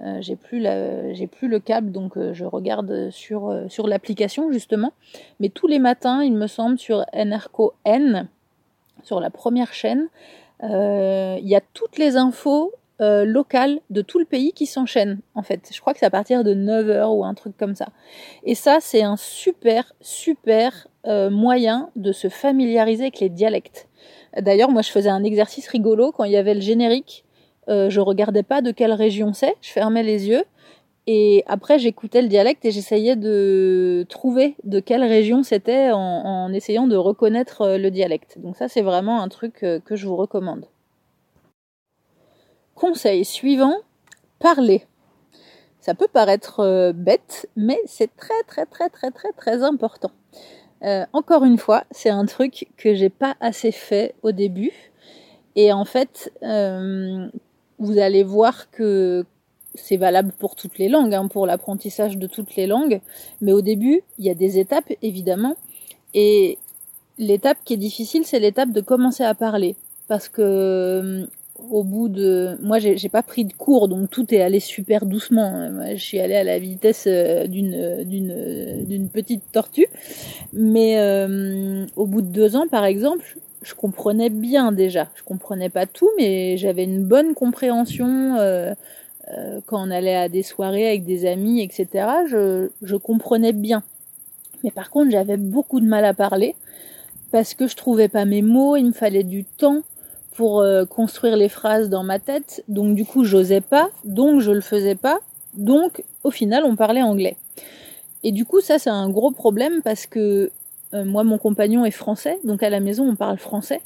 [0.01, 4.93] euh, j'ai plus le câble donc euh, je regarde sur euh, sur l'application justement.
[5.41, 8.27] Mais tous les matins, il me semble sur NRCO N
[9.03, 10.07] sur la première chaîne,
[10.61, 15.69] il y a toutes les infos locales de tout le pays qui s'enchaînent en fait.
[15.73, 17.87] Je crois que c'est à partir de 9h ou un truc comme ça.
[18.43, 23.87] Et ça c'est un super super moyen de se familiariser avec les dialectes.
[24.37, 27.25] D'ailleurs, moi, je faisais un exercice rigolo quand il y avait le générique.
[27.69, 30.43] Euh, je regardais pas de quelle région c'est, je fermais les yeux
[31.05, 36.53] et après j'écoutais le dialecte et j'essayais de trouver de quelle région c'était en, en,
[36.53, 38.39] essayant de reconnaître euh, le dialecte.
[38.39, 40.65] Donc ça, c'est vraiment un truc euh, que je vous recommande.
[42.73, 43.75] Conseil suivant,
[44.39, 44.85] parler.
[45.79, 50.11] Ça peut paraître bête, mais c'est très très très très très très important.
[50.83, 54.71] Euh, encore une fois, c'est un truc que j'ai pas assez fait au début.
[55.55, 57.27] Et en fait, euh,
[57.79, 59.25] vous allez voir que
[59.75, 63.01] c'est valable pour toutes les langues, hein, pour l'apprentissage de toutes les langues.
[63.41, 65.55] Mais au début, il y a des étapes, évidemment.
[66.13, 66.57] Et
[67.17, 69.75] l'étape qui est difficile, c'est l'étape de commencer à parler.
[70.07, 71.27] Parce que
[71.69, 75.69] au bout de, moi j'ai pas pris de cours, donc tout est allé super doucement.
[75.71, 79.87] Moi, je suis allée à la vitesse euh, d'une d'une d'une petite tortue,
[80.53, 85.09] mais euh, au bout de deux ans, par exemple, je comprenais bien déjà.
[85.15, 88.35] Je comprenais pas tout, mais j'avais une bonne compréhension.
[88.37, 88.73] Euh,
[89.31, 91.87] euh, quand on allait à des soirées avec des amis, etc.,
[92.27, 93.83] je, je comprenais bien.
[94.63, 96.55] Mais par contre, j'avais beaucoup de mal à parler
[97.31, 99.81] parce que je trouvais pas mes mots, il me fallait du temps
[100.39, 104.51] pour euh, construire les phrases dans ma tête, donc du coup j'osais pas, donc je
[104.51, 105.19] le faisais pas,
[105.53, 107.35] donc au final on parlait anglais.
[108.23, 110.49] Et du coup ça c'est un gros problème parce que
[110.93, 113.81] euh, moi mon compagnon est français, donc à la maison on parle français,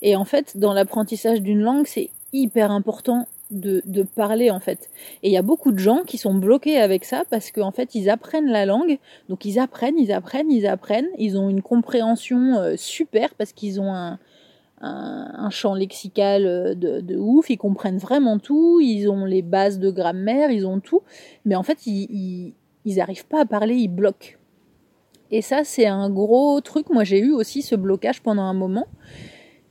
[0.00, 4.90] et en fait dans l'apprentissage d'une langue c'est hyper important de, de, parler en fait.
[5.24, 7.96] Et il y a beaucoup de gens qui sont bloqués avec ça parce qu'en fait
[7.96, 12.56] ils apprennent la langue, donc ils apprennent, ils apprennent, ils apprennent, ils ont une compréhension
[12.56, 14.20] euh, super parce qu'ils ont un,
[14.80, 19.90] un, champ lexical euh, de, ouf, ils comprennent vraiment tout, ils ont les bases de
[19.90, 21.02] grammaire, ils ont tout,
[21.44, 22.54] mais en fait ils, ils,
[22.84, 24.36] ils arrivent pas à parler, ils bloquent.
[25.30, 28.86] Et ça c'est un gros truc, moi j'ai eu aussi ce blocage pendant un moment.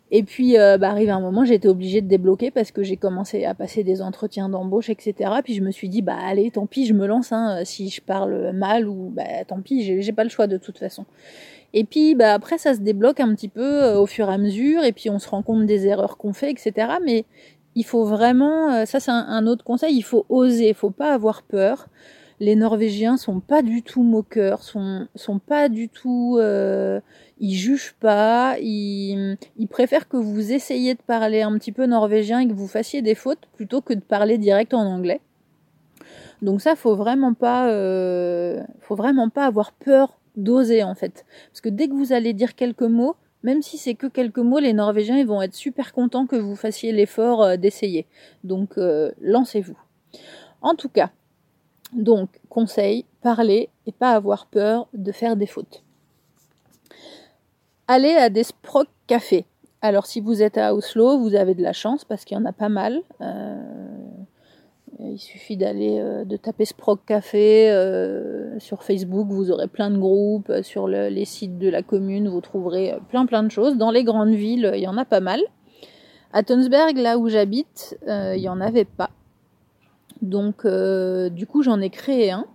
[0.10, 2.96] Et puis, euh, bah, arrive un moment, j'ai été obligée de débloquer parce que j'ai
[2.96, 5.32] commencé à passer des entretiens d'embauche, etc.
[5.44, 7.34] Puis je me suis dit, bah allez, tant pis, je me lance.
[7.34, 10.78] Hein, si je parle mal ou bah tant pis, j'ai pas le choix de toute
[10.78, 11.06] façon.
[11.74, 14.38] Et puis, bah après, ça se débloque un petit peu euh, au fur et à
[14.38, 14.84] mesure.
[14.84, 16.94] Et puis, on se rend compte des erreurs qu'on fait, etc.
[17.04, 17.26] Mais
[17.76, 21.14] il faut vraiment, euh, ça c'est un, autre conseil, il faut oser, il faut pas
[21.14, 21.88] avoir peur
[22.40, 27.00] les Norvégiens sont pas du tout moqueurs, sont sont pas du tout, euh,
[27.40, 32.40] ils jugent pas, ils, ils préfèrent que vous essayiez de parler un petit peu norvégien
[32.42, 35.22] et que vous fassiez des fautes plutôt que de parler direct en anglais.
[36.44, 37.68] Donc ça, faut vraiment pas,
[38.82, 42.56] faut vraiment pas avoir peur d'oser en fait, parce que dès que vous allez dire
[42.56, 46.26] quelques mots, même si c'est que quelques mots, les Norvégiens ils vont être super contents
[46.26, 48.06] que vous fassiez l'effort euh, d'essayer.
[48.44, 49.78] Donc euh, lancez-vous.
[50.62, 51.12] En tout cas,
[51.94, 55.84] donc, conseil, parler et pas avoir peur de faire des fautes.
[57.88, 59.46] Allez à des Sprock Café.
[59.82, 62.46] Alors, si vous êtes à Oslo, vous avez de la chance parce qu'il y en
[62.46, 63.02] a pas mal.
[63.22, 63.97] Euh,
[65.00, 69.98] il suffit d'aller, euh, de taper Sprock Café euh, sur Facebook, vous aurez plein de
[69.98, 70.52] groupes.
[70.64, 73.78] Sur le, les sites de la commune, vous trouverez plein plein de choses.
[73.78, 75.42] Dans les grandes villes, il y en a pas mal.
[76.34, 79.12] À Tonsberg, là où j'habite, il n'y en avait pas.
[80.22, 82.46] Donc euh, du coup j'en ai créé un.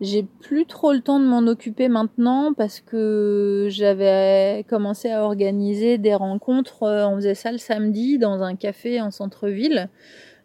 [0.00, 5.98] J'ai plus trop le temps de m'en occuper maintenant parce que j'avais commencé à organiser
[5.98, 6.82] des rencontres.
[6.82, 9.88] Euh, on faisait ça le samedi dans un café en centre-ville.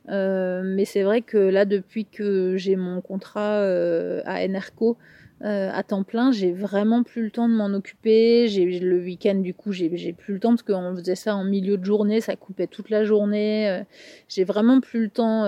[0.10, 4.98] Euh, mais c'est vrai que là, depuis que j'ai mon contrat euh, à Enerco
[5.44, 8.48] euh, à temps plein, j'ai vraiment plus le temps de m'en occuper.
[8.48, 11.78] J'ai le week-end, du coup, j'ai plus le temps parce qu'on faisait ça en milieu
[11.78, 13.84] de journée, ça coupait toute la journée.
[14.28, 15.44] J'ai vraiment plus le temps,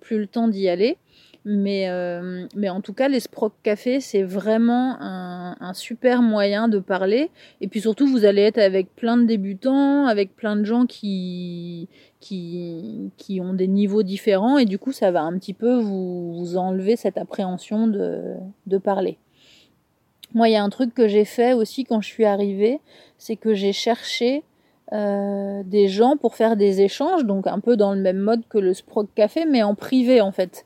[0.00, 0.96] plus le temps d'y aller.
[1.44, 7.30] Mais, en tout cas, les Sprock Café, c'est vraiment un, super moyen de parler.
[7.60, 11.88] Et puis surtout, vous allez être avec plein de débutants, avec plein de gens qui,
[12.22, 14.56] qui, ont des niveaux différents.
[14.58, 18.34] Et du coup, ça va un petit peu vous, vous enlever cette appréhension de,
[18.66, 19.18] de parler.
[20.34, 22.80] Moi, il y a un truc que j'ai fait aussi quand je suis arrivée,
[23.18, 24.44] c'est que j'ai cherché
[24.92, 28.58] euh, des gens pour faire des échanges, donc un peu dans le même mode que
[28.58, 30.64] le Sprock Café, mais en privé en fait.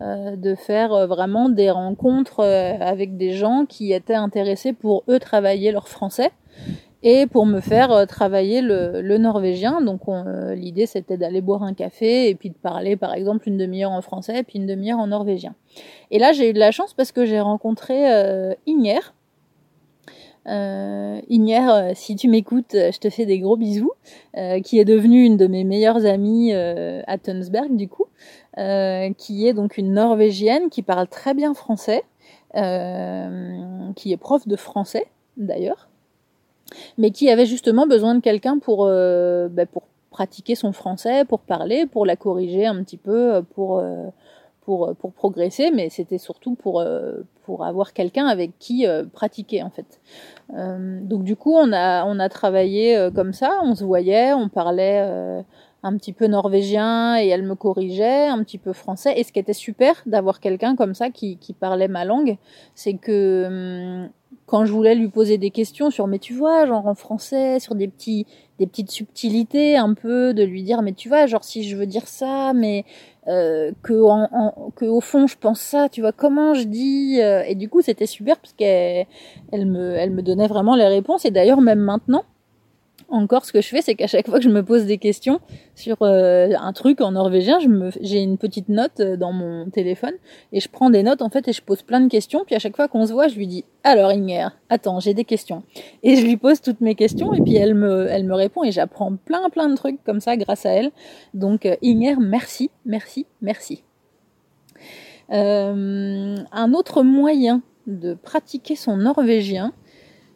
[0.00, 5.18] Euh, de faire euh, vraiment des rencontres avec des gens qui étaient intéressés pour eux
[5.18, 6.30] travailler leur français
[7.02, 9.80] et pour me faire euh, travailler le, le norvégien.
[9.80, 10.02] Donc
[10.54, 14.02] l'idée c'était d'aller boire un café et puis de parler par exemple une demi-heure en
[14.02, 15.54] français et puis une demi-heure en norvégien.
[16.10, 19.00] Et là j'ai eu de la chance parce que j'ai rencontré euh, Inger.
[20.46, 23.92] Euh, Inger, si tu m'écoutes, je te fais des gros bisous,
[24.36, 28.06] euh, qui est devenue une de mes meilleures amies euh, à Tunsberg du coup,
[28.56, 32.02] euh, qui est donc une Norvégienne qui parle très bien français,
[32.56, 35.87] euh, qui est prof de français d'ailleurs,
[36.96, 41.40] mais qui avait justement besoin de quelqu'un pour, euh, bah, pour pratiquer son français, pour
[41.40, 44.06] parler, pour la corriger un petit peu, pour, euh,
[44.62, 49.62] pour, pour progresser, mais c'était surtout pour, euh, pour avoir quelqu'un avec qui euh, pratiquer
[49.62, 50.00] en fait.
[50.54, 54.34] Euh, donc du coup, on a, on a travaillé euh, comme ça, on se voyait,
[54.34, 55.40] on parlait euh,
[55.82, 59.18] un petit peu norvégien et elle me corrigeait, un petit peu français.
[59.18, 62.36] Et ce qui était super d'avoir quelqu'un comme ça qui, qui parlait ma langue,
[62.74, 64.10] c'est que hum,
[64.46, 67.74] quand je voulais lui poser des questions sur mais tu vois genre en français sur
[67.74, 68.26] des petits
[68.58, 71.86] des petites subtilités un peu de lui dire mais tu vois genre si je veux
[71.86, 72.84] dire ça mais
[73.28, 77.20] euh, que en, en, que au fond je pense ça tu vois comment je dis
[77.20, 79.06] euh, et du coup c'était super parce qu'elle
[79.52, 82.24] elle me elle me donnait vraiment les réponses et d'ailleurs même maintenant
[83.08, 85.40] encore, ce que je fais, c'est qu'à chaque fois que je me pose des questions
[85.74, 87.58] sur euh, un truc en norvégien,
[88.02, 90.12] j'ai une petite note euh, dans mon téléphone
[90.52, 92.44] et je prends des notes en fait et je pose plein de questions.
[92.44, 95.24] Puis à chaque fois qu'on se voit, je lui dis alors Inger, attends, j'ai des
[95.24, 95.62] questions
[96.02, 98.72] et je lui pose toutes mes questions et puis elle me, elle me répond et
[98.72, 100.90] j'apprends plein plein de trucs comme ça grâce à elle.
[101.32, 103.82] Donc euh, Inger, merci, merci, merci.
[105.30, 109.72] un autre moyen de pratiquer son norvégien,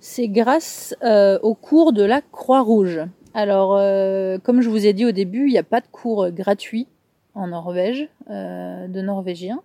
[0.03, 3.03] c'est grâce euh, au cours de la Croix-Rouge.
[3.35, 6.29] Alors, euh, comme je vous ai dit au début, il n'y a pas de cours
[6.31, 6.89] gratuit
[7.37, 9.63] en Norvège, euh, de norvégien.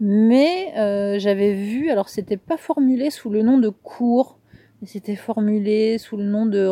[0.00, 0.72] Mais
[1.18, 4.38] j'avais vu, alors c'était pas formulé sous le nom de cours,
[4.82, 6.68] mais c'était formulé sous le nom de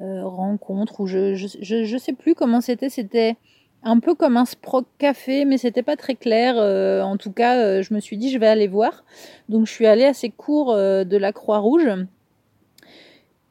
[0.00, 3.36] rencontre, ou je, je, je, sais plus comment c'était, c'était
[3.82, 6.56] un peu comme un Sprock Café, mais c'était pas très clair.
[7.04, 9.04] en tout cas, je me suis dit, je vais aller voir.
[9.50, 11.90] Donc, je suis allée à ces cours de la Croix-Rouge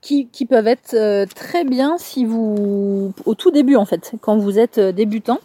[0.01, 4.37] qui, qui peuvent être euh, très bien si vous au tout début en fait, quand
[4.37, 5.39] vous êtes euh, débutant,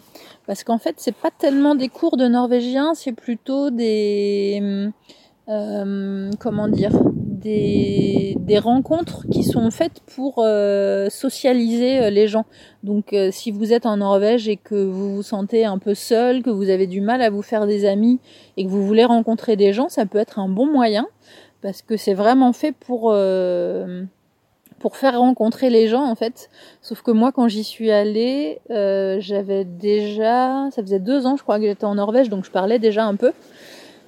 [0.47, 4.89] parce qu'en fait c'est pas tellement des cours de norvégien, c'est plutôt des
[5.47, 12.45] euh, comment dire des, des, rencontres qui sont faites pour euh, socialiser les gens.
[12.83, 16.49] Donc si vous êtes en Norvège et que vous vous sentez un peu seul, que
[16.49, 18.19] vous avez du mal à vous faire des amis
[18.57, 21.05] et que vous voulez rencontrer des gens, ça peut être un bon moyen
[21.61, 23.13] parce que c'est vraiment fait pour
[24.79, 26.49] pour faire rencontrer les gens en fait.
[26.81, 31.43] Sauf que moi quand j'y suis allée, euh, j'avais déjà, ça faisait deux ans je
[31.43, 33.31] crois que j'étais en Norvège, donc je parlais déjà un peu.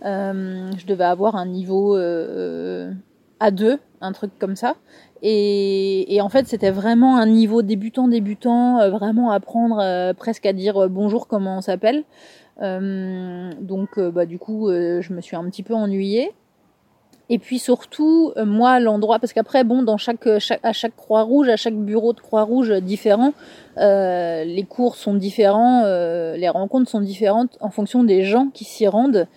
[0.05, 2.91] Euh, je devais avoir un niveau euh,
[3.41, 4.75] A2, un truc comme ça.
[5.21, 10.45] Et, et en fait c'était vraiment un niveau débutant débutant, euh, vraiment apprendre euh, presque
[10.45, 12.03] à dire bonjour comment on s'appelle.
[12.61, 16.31] donc bah du coup je me suis un petit peu ennuyée.
[17.29, 21.49] Et puis surtout, euh, moi, l'endroit, parce qu'après, bon, dans chaque, chaque à chaque Croix-Rouge,
[21.49, 23.33] à chaque bureau de Croix-Rouge différent,
[23.77, 28.63] euh, les cours sont différents, euh, les rencontres sont différentes en fonction des gens qui
[28.63, 29.27] s'y rendent.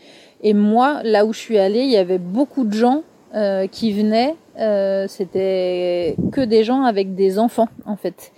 [0.42, 3.02] Et moi, là où je suis allée, il y avait beaucoup de gens
[3.34, 4.34] euh, qui venaient.
[4.58, 8.32] Euh, C'était que des gens avec des enfants, en fait.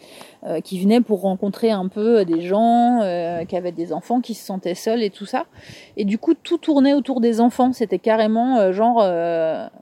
[0.46, 4.34] Euh, qui venaient pour rencontrer un peu des gens euh, qui avaient des enfants, qui
[4.34, 5.46] se sentaient seuls et tout ça.
[5.96, 7.72] Et du coup, tout tournait autour des enfants.
[7.72, 8.98] C'était carrément euh, genre,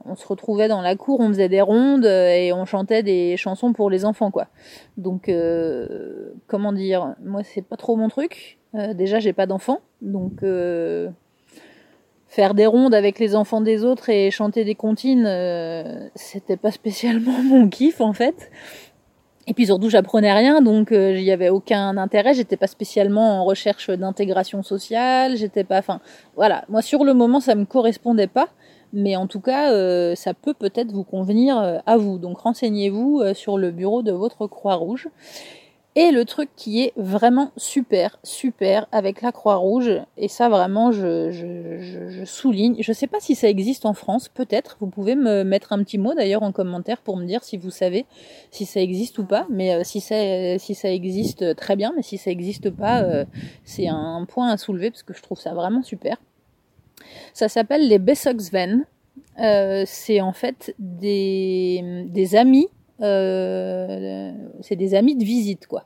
[0.05, 3.73] on se retrouvait dans la cour, on faisait des rondes et on chantait des chansons
[3.73, 4.47] pour les enfants, quoi.
[4.95, 5.29] Donc,
[6.47, 8.57] comment dire, moi, c'est pas trop mon truc.
[8.93, 10.45] déjà, j'ai pas d'enfants, donc
[12.27, 15.27] faire des rondes avec les enfants des autres et chanter des comptines,
[16.15, 18.49] c'était pas spécialement mon kiff en fait.
[19.45, 22.33] Et puis surtout, j'apprenais rien, donc il euh, n'y avait aucun intérêt.
[22.33, 25.35] J'étais pas spécialement en recherche d'intégration sociale.
[25.35, 25.99] J'étais pas, enfin,
[26.35, 26.63] voilà.
[26.69, 28.47] Moi, sur le moment, ça me correspondait pas,
[28.93, 32.19] mais en tout cas, euh, ça peut peut-être vous convenir euh, à vous.
[32.19, 35.09] Donc, renseignez-vous sur le bureau de votre Croix-Rouge.
[35.95, 42.23] Et le truc qui est vraiment super, super avec la Croix-Rouge, et ça vraiment je,
[42.25, 45.83] souligne, je sais pas si ça existe en France, peut-être, vous pouvez me mettre un
[45.83, 48.07] petit mot d'ailleurs en commentaire pour me dire si vous savez
[48.49, 50.15] si ça existe ou pas, mais euh, si, ça,
[50.57, 53.25] si ça existe, très bien, mais si ça existe pas, euh,
[53.63, 56.17] c'est un point à soulever parce que je trouve ça vraiment super.
[57.35, 58.85] Ça s'appelle les Bessogsven,
[59.39, 62.67] euh, c'est en fait des amis
[63.01, 64.31] euh,
[64.61, 65.85] c'est des amis de visite, quoi.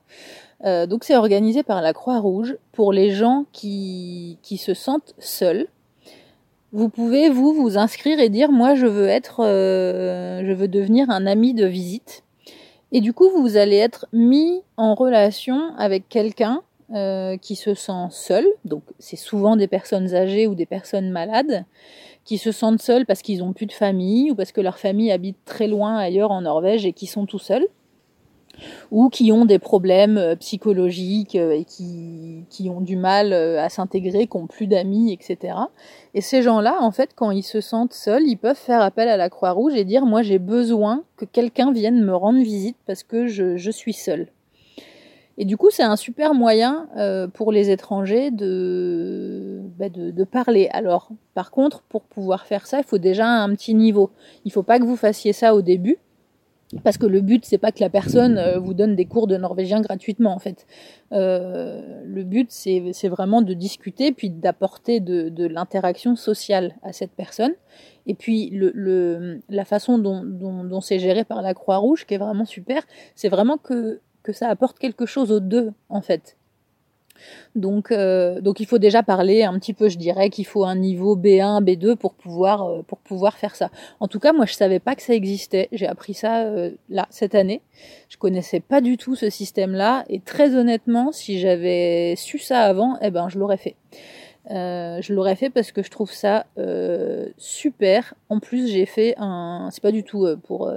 [0.65, 5.67] Euh, donc c'est organisé par la Croix-Rouge pour les gens qui, qui se sentent seuls.
[6.73, 11.09] Vous pouvez vous vous inscrire et dire moi je veux être, euh, je veux devenir
[11.09, 12.23] un ami de visite.
[12.91, 16.61] Et du coup vous allez être mis en relation avec quelqu'un
[17.41, 18.45] qui se sent seul.
[18.63, 21.65] Donc c'est souvent des personnes âgées ou des personnes malades
[22.27, 25.11] qui se sentent seuls parce qu'ils ont plus de famille ou parce que leur famille
[25.11, 27.65] habite très loin ailleurs en Norvège et qui sont tout seuls
[28.91, 33.63] ou qui ont des problèmes euh, psychologiques euh, et qui, qui ont du mal euh,
[33.63, 35.55] à s'intégrer, qui ont plus d'amis, etc.
[36.15, 39.15] Et ces gens-là, en fait, quand ils se sentent seuls, ils peuvent faire appel à
[39.15, 43.27] la Croix-Rouge et dire moi j'ai besoin que quelqu'un vienne me rendre visite parce que
[43.27, 44.27] je, je suis seul.
[45.37, 50.23] Et du coup, c'est un super moyen euh, pour les étrangers de, bah de, de,
[50.23, 50.67] parler.
[50.71, 54.09] Alors, par contre, pour pouvoir faire ça, il faut déjà un petit niveau.
[54.45, 55.99] Il faut pas que vous fassiez ça au début,
[56.83, 59.37] parce que le but c'est pas que la personne euh, vous donne des cours de
[59.37, 60.65] norvégien gratuitement en fait.
[61.13, 67.11] Euh, le but c'est vraiment de discuter puis d'apporter de, de l'interaction sociale à cette
[67.11, 67.53] personne.
[68.05, 72.17] Et puis le, le la façon dont, dont c'est géré par la Croix-Rouge qui est
[72.19, 72.83] vraiment super,
[73.15, 76.35] c'est vraiment que que ça apporte quelque chose aux deux, en fait.
[77.55, 80.75] Donc, euh, donc il faut déjà parler un petit peu, je dirais qu'il faut un
[80.75, 83.71] niveau B1, B2 pour pouvoir, euh, pour pouvoir faire ça.
[83.99, 85.69] En tout cas, moi je savais pas que ça existait.
[85.71, 87.61] J'ai appris ça euh, là cette année.
[88.09, 92.97] Je connaissais pas du tout ce système-là et très honnêtement, si j'avais su ça avant,
[93.01, 93.75] eh ben je l'aurais fait.
[94.49, 96.45] je l'aurais fait parce que je trouve ça
[97.37, 98.13] super.
[98.29, 100.71] En plus, j'ai fait un, c'est pas du tout pour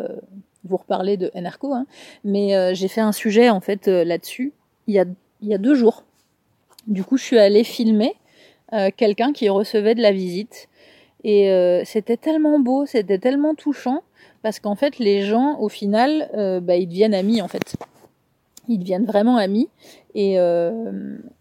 [0.64, 1.86] vous reparler de NRCO, hein,
[2.24, 4.52] mais j'ai fait un sujet en fait là-dessus
[4.86, 5.04] il y a
[5.40, 6.04] il y a deux jours
[6.86, 8.14] du coup, je suis allée filmer
[8.72, 10.68] euh, quelqu'un qui recevait de la visite.
[11.22, 14.02] Et euh, c'était tellement beau, c'était tellement touchant,
[14.42, 17.76] parce qu'en fait, les gens, au final, euh, bah, ils deviennent amis, en fait.
[18.68, 19.68] Ils deviennent vraiment amis.
[20.14, 20.34] Et,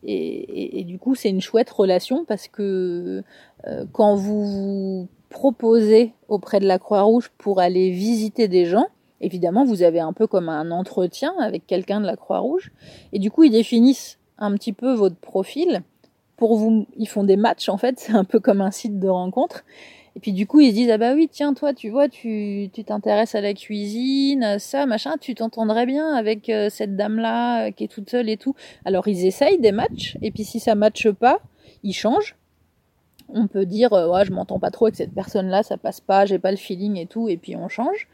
[0.03, 3.24] et, et, du coup, c'est une chouette relation, parce que
[3.91, 8.88] quand vous vous proposez auprès de la Croix-Rouge pour aller visiter des gens,
[9.22, 12.72] évidemment, vous avez un peu comme un entretien avec quelqu'un de la Croix-Rouge.
[13.13, 15.84] Et du coup, ils définissent un petit peu votre profil.
[16.38, 19.09] Pour vous, ils font des matchs en fait, c'est un peu comme un site de
[19.09, 19.63] rencontre.
[20.15, 22.70] Et puis du coup, ils se disent ah bah oui, tiens toi, tu vois, tu
[22.86, 27.72] t'intéresses à la cuisine, ça, machin, tu t'entendrais bien avec euh, cette dame là euh,
[27.72, 28.55] qui est toute seule et tout.
[28.86, 31.39] Alors ils essayent des matchs et puis si ça matche pas,
[31.84, 32.38] ils changent.
[33.34, 36.01] On peut dire euh, ouais, je m'entends pas trop avec cette personne là, ça passe
[36.01, 38.07] pas, j'ai pas le feeling et tout et puis on change.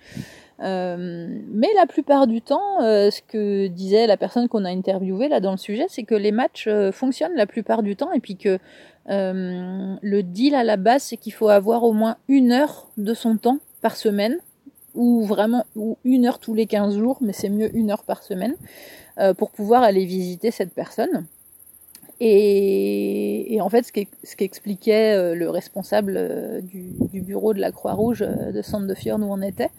[0.62, 5.28] Euh, mais la plupart du temps, euh, ce que disait la personne qu'on a interviewée
[5.28, 8.36] là dans le sujet, c'est que les matchs fonctionnent la plupart du temps et puis
[8.36, 8.60] que
[9.08, 13.38] le deal à la base, c'est qu'il faut avoir au moins une heure de son
[13.38, 14.38] temps par semaine
[14.96, 18.24] ou vraiment ou une heure tous les 15 jours, mais c'est mieux une heure par
[18.24, 18.56] semaine
[19.38, 21.26] pour pouvoir aller visiter cette personne.
[22.22, 23.86] Et, en fait,
[24.24, 29.42] ce qu'expliquait le responsable du, bureau de la Croix-Rouge de Centre de Fior où on
[29.42, 29.70] était,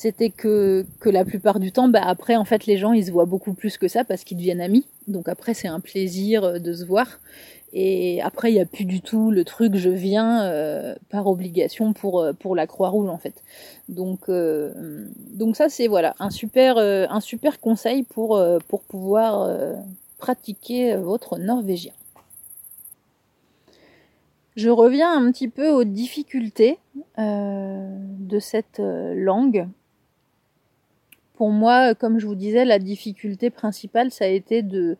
[0.00, 3.10] c'était que, que la plupart du temps, bah après, en fait, les gens, ils se
[3.10, 4.86] voient beaucoup plus que ça parce qu'ils deviennent amis.
[5.08, 7.20] Donc après, c'est un plaisir euh, de se voir.
[7.74, 11.92] Et après, il n'y a plus du tout le truc je viens euh, par obligation
[11.92, 13.42] pour, euh, pour la Croix-Rouge, en fait.
[13.90, 14.30] Donc,
[15.34, 19.50] donc ça, c'est voilà un super, un super conseil pour, pour pouvoir
[20.20, 21.92] pratiquer votre norvégien.
[24.56, 26.78] Je reviens un petit peu aux difficultés
[27.18, 29.68] de cette langue
[31.40, 34.98] pour moi, comme je vous disais, la difficulté principale, ça a été de,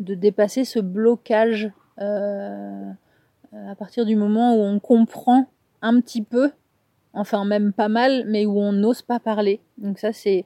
[0.00, 2.90] dépasser ce blocage euh,
[3.52, 5.46] à partir du moment où on comprend
[5.82, 6.50] un petit peu,
[7.12, 9.60] enfin même pas mal, mais où on n'ose pas parler.
[9.78, 10.44] Donc ça, c'est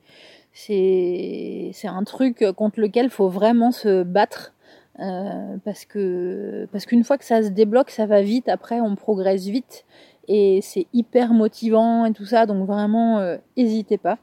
[0.52, 4.52] c'est un truc contre lequel il faut vraiment se battre.
[4.98, 8.48] Euh, parce qu'une fois que ça se débloque, ça va vite.
[8.48, 9.84] Après, on progresse vite
[10.28, 12.46] et c'est hyper motivant et tout ça.
[12.46, 13.20] Donc vraiment,
[13.56, 14.18] n'hésitez euh, pas.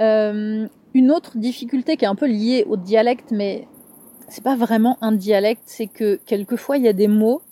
[0.00, 3.68] Euh, une autre difficulté qui est un peu liée au dialecte, mais
[4.28, 7.42] c'est pas vraiment un dialecte, c'est que quelquefois il y a des mots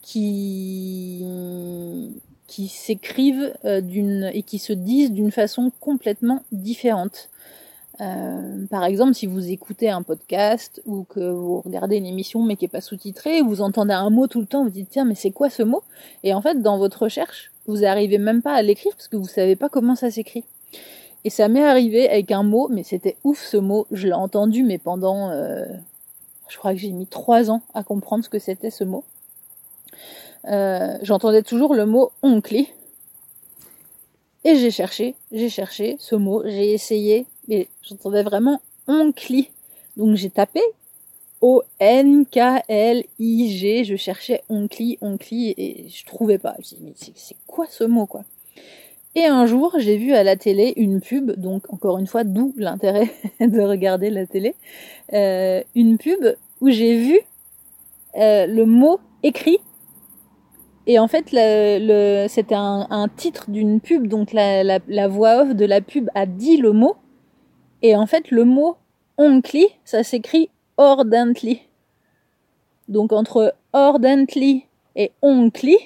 [0.00, 1.24] qui
[2.52, 7.30] qui s'écrivent euh, d'une et qui se disent d'une façon complètement différente.
[8.02, 12.56] Euh, par exemple, si vous écoutez un podcast ou que vous regardez une émission mais
[12.56, 15.14] qui est pas sous-titrée, vous entendez un mot tout le temps, vous dites tiens mais
[15.14, 15.82] c'est quoi ce mot?
[16.24, 19.28] Et en fait, dans votre recherche, vous arrivez même pas à l'écrire parce que vous
[19.28, 20.44] savez pas comment ça s'écrit.
[21.24, 23.86] Et ça m'est arrivé avec un mot, mais c'était ouf ce mot.
[23.92, 25.64] Je l'ai entendu, mais pendant, euh,
[26.48, 29.04] je crois que j'ai mis trois ans à comprendre ce que c'était ce mot.
[30.46, 32.68] Euh, J'entendais toujours le mot oncli.
[34.44, 39.50] Et j'ai cherché, j'ai cherché ce mot, j'ai essayé, mais j'entendais vraiment oncli.
[39.96, 40.60] Donc j'ai tapé
[41.42, 42.64] O-N-K-L-I-G,
[43.84, 46.54] je cherchais oncli, oncli, et je trouvais pas.
[46.60, 48.24] Je me mais c'est quoi ce mot, quoi?
[49.14, 52.54] Et un jour, j'ai vu à la télé une pub, donc encore une fois, d'où
[52.56, 54.54] l'intérêt de regarder la télé,
[55.12, 57.20] euh, une pub où j'ai vu
[58.16, 59.58] euh, le mot écrit.
[60.86, 65.80] Et en fait, le, c'était un, titre d'une pub, donc la, voix off de la
[65.80, 66.96] pub a dit le mot.
[67.82, 68.76] Et en fait, le mot
[69.16, 71.62] onkly, ça s'écrit ordently.
[72.88, 74.66] Donc entre ordently
[74.96, 75.76] et onkly,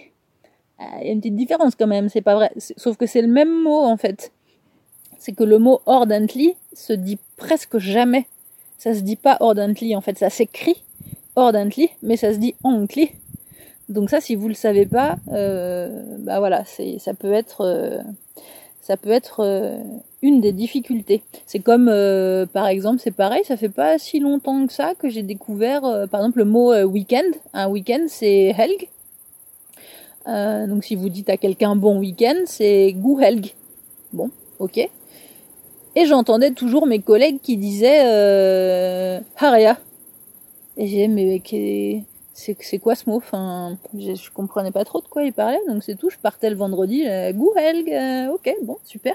[0.79, 2.53] ah, il y a une petite différence quand même, c'est pas vrai.
[2.57, 4.33] Sauf que c'est le même mot en fait.
[5.19, 8.27] C'est que le mot ordently se dit presque jamais.
[8.79, 10.83] Ça se dit pas ordently en fait, ça s'écrit
[11.35, 13.13] ordently, mais ça se dit oncly.
[13.89, 17.99] Donc ça, si vous le savez pas, euh, bah voilà, c'est ça peut être euh,
[18.81, 19.79] ça peut être euh,
[20.23, 21.23] une des difficultés.
[21.47, 25.09] C'est comme euh, par exemple, c'est pareil, ça fait pas si longtemps que ça que
[25.09, 27.27] j'ai découvert par exemple le mot weekend.
[27.53, 28.89] Un week-end, c'est helg
[30.29, 33.55] euh, donc si vous dites à quelqu'un bon week-end, c'est Guhelg.
[34.13, 34.79] Bon, ok.
[34.79, 39.79] Et j'entendais toujours mes collègues qui disaient euh, Haria.
[40.77, 41.41] Et j'ai mais
[42.37, 43.17] c'est quoi ce mot?
[43.17, 46.11] Enfin, je, je, comprenais pas trop de quoi il parlait, donc c'est tout.
[46.11, 49.15] Je partais le vendredi, euh, Helg, euh, ok, bon, super.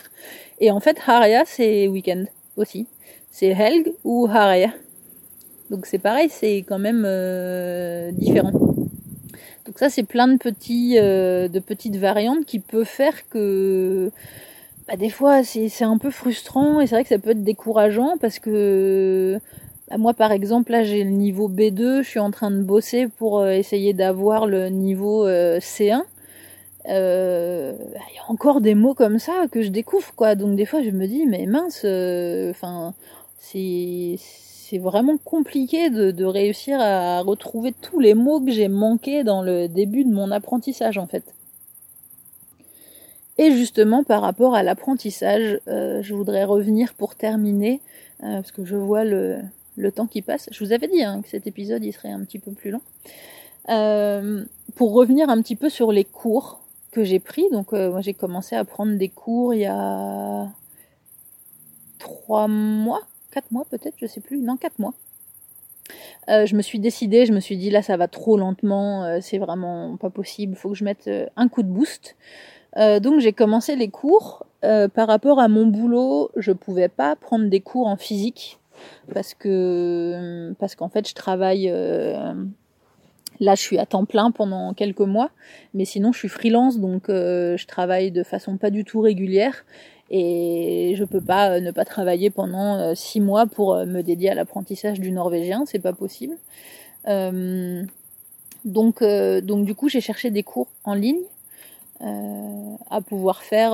[0.59, 2.26] Et en fait, Haria, c'est week-end
[2.57, 2.88] aussi.
[3.30, 4.72] C'est Helg ou Haria.
[5.69, 8.51] Donc c'est pareil, c'est quand même euh, différent.
[8.51, 14.11] Donc ça, c'est plein de petits, euh, de petites variantes qui peuvent faire que
[14.88, 18.17] bah, des fois c'est un peu frustrant et c'est vrai que ça peut être décourageant
[18.19, 19.39] parce que
[19.92, 23.08] bah, moi par exemple là j'ai le niveau B2, je suis en train de bosser
[23.08, 26.02] pour euh, essayer d'avoir le niveau euh, C1.
[26.89, 30.56] Euh, bah, il y a encore des mots comme ça que je découvre quoi donc
[30.56, 31.86] des fois je me dis mais mince
[32.50, 32.96] enfin
[33.38, 39.24] c'est c'est vraiment compliqué de, de, réussir à retrouver tous les mots que j'ai manqués
[39.26, 41.26] dans le début de mon apprentissage en fait.
[43.38, 47.82] Et justement par rapport à l'apprentissage, je voudrais revenir pour terminer,
[48.22, 49.42] parce que je vois le,
[49.82, 50.50] le, temps qui passe.
[50.52, 52.82] Je vous avais dit hein, que cet épisode il serait un petit peu plus long.
[53.70, 54.44] Euh,
[54.76, 56.62] pour revenir un petit peu sur les cours
[56.92, 60.50] que j'ai pris, donc moi j'ai commencé à prendre des cours il y a
[62.02, 63.02] trois mois,
[63.32, 64.94] 4 mois peut-être, je sais plus, non 4 mois.
[66.30, 69.20] Euh, je me suis décidée, je me suis dit là ça va trop lentement, euh,
[69.22, 72.16] c'est vraiment pas possible, faut que je mette euh, un coup de boost.
[72.76, 74.46] donc j'ai commencé les cours.
[74.62, 78.61] par rapport à mon boulot, je pouvais pas prendre des cours en physique
[79.14, 81.74] parce que parce qu'en fait je travaille
[83.40, 85.32] Là, je suis à temps plein pendant quelques mois,
[85.74, 89.66] mais sinon, je suis freelance, donc je travaille de façon pas du tout régulière
[90.12, 94.04] et je peux pas euh, ne pas travailler pendant euh, six mois pour euh, me
[94.04, 96.36] dédier à l'apprentissage du norvégien, c'est pas possible.
[98.66, 101.24] donc, donc du coup, j'ai cherché des cours en ligne
[102.02, 103.72] à pouvoir faire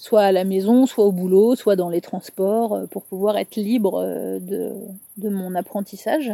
[0.00, 4.02] soit à la maison, soit au boulot, soit dans les transports, pour pouvoir être libre
[4.40, 4.72] de,
[5.18, 6.32] de mon apprentissage.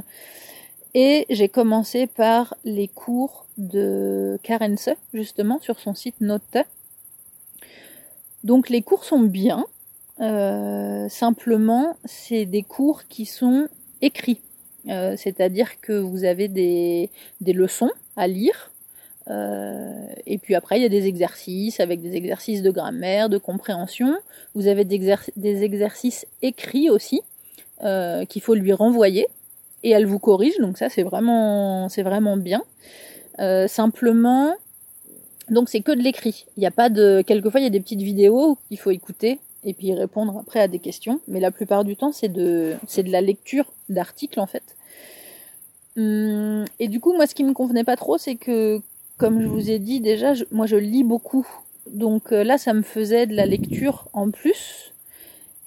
[0.95, 6.59] Et j'ai commencé par les cours de Karense, justement, sur son site Note,
[8.47, 9.67] donc les cours sont bien.
[10.21, 13.67] Euh, simplement, c'est des cours qui sont
[14.03, 14.41] écrits.
[14.89, 17.11] Euh, c'est-à-dire que vous avez des,
[17.45, 18.71] leçons à lire.
[19.29, 23.39] Euh, et puis après, il y a des exercices avec des exercices de grammaire, de
[23.39, 24.17] compréhension.
[24.55, 27.23] Vous avez des, exercices écrits aussi
[28.29, 29.27] qu'il faut lui renvoyer
[29.83, 30.59] et elle vous corrige.
[30.59, 32.63] Donc ça, c'est vraiment, c'est vraiment bien.
[33.67, 34.55] simplement,
[35.51, 36.47] donc c'est que de l'écrit.
[36.57, 37.23] Il n'y a pas de.
[37.27, 40.69] Quelquefois il y a des petites vidéos qu'il faut écouter et puis répondre après à
[40.69, 41.21] des questions.
[41.29, 44.65] Mais la plupart du temps c'est de c'est de la lecture d'articles en fait.
[45.97, 48.81] Hum, et du coup moi ce qui me convenait pas trop c'est que
[49.17, 51.47] comme je vous ai dit déjà moi je lis beaucoup.
[51.91, 54.93] Donc euh, là ça me faisait de la lecture en plus.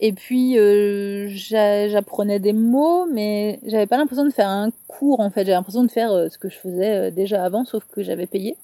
[0.02, 5.30] Et puis euh, j'apprenais des mots, mais j'avais pas l'impression de faire un cours en
[5.30, 5.42] fait.
[5.42, 8.56] J'avais l'impression de faire euh, ce que je faisais déjà avant, sauf que j'avais payé.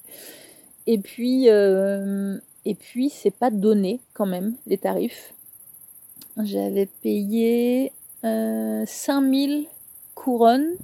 [0.86, 5.34] Et puis, et puis c'est pas donné quand même les tarifs.
[6.42, 7.92] J'avais payé
[8.24, 9.66] euh, 5000
[10.14, 10.74] couronnes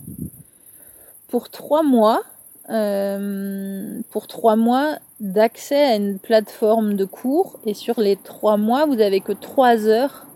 [1.29, 2.23] pour trois mois.
[2.71, 8.87] Euh, pour trois mois d'accès à une plateforme de cours et sur les trois mois
[8.87, 10.27] vous avez que trois heures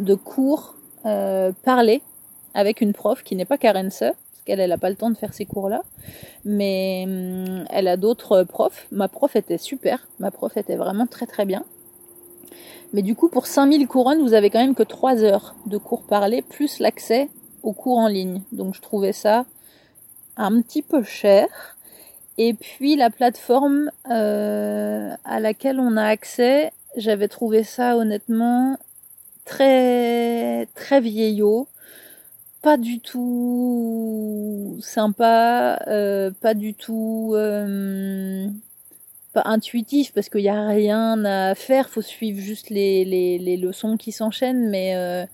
[0.00, 0.74] de cours
[1.04, 2.02] euh, parlés
[2.54, 3.90] avec une prof qui n'est pas Karen
[4.44, 5.82] qu'elle n'a pas le temps de faire ces cours-là.
[6.44, 8.86] Mais hum, elle a d'autres profs.
[8.90, 10.08] Ma prof était super.
[10.18, 11.64] Ma prof était vraiment très très bien.
[12.92, 16.04] Mais du coup, pour 5000 couronnes, vous avez quand même que 3 heures de cours
[16.04, 17.28] parlés, plus l'accès
[17.62, 18.42] aux cours en ligne.
[18.52, 19.44] Donc je trouvais ça
[20.36, 21.75] un petit peu cher.
[22.38, 28.78] Et puis la plateforme euh, à laquelle on a accès, j'avais trouvé ça honnêtement
[29.44, 31.68] très très vieillot.
[32.62, 38.48] Pas du tout sympa, euh, pas du tout euh,
[39.32, 43.56] pas intuitif parce qu'il n'y a rien à faire, faut suivre juste les, les, les
[43.56, 45.24] leçons qui s'enchaînent, mais euh,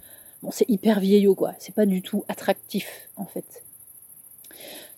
[0.43, 3.63] bon c'est hyper vieillot quoi, c'est pas du tout attractif en fait.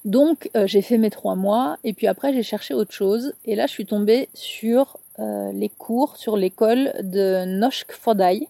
[0.05, 3.67] Donc j'ai fait mes trois mois et puis après j'ai cherché autre chose et là
[3.67, 8.49] je suis tombée sur les cours sur l'école de Noshk Fodai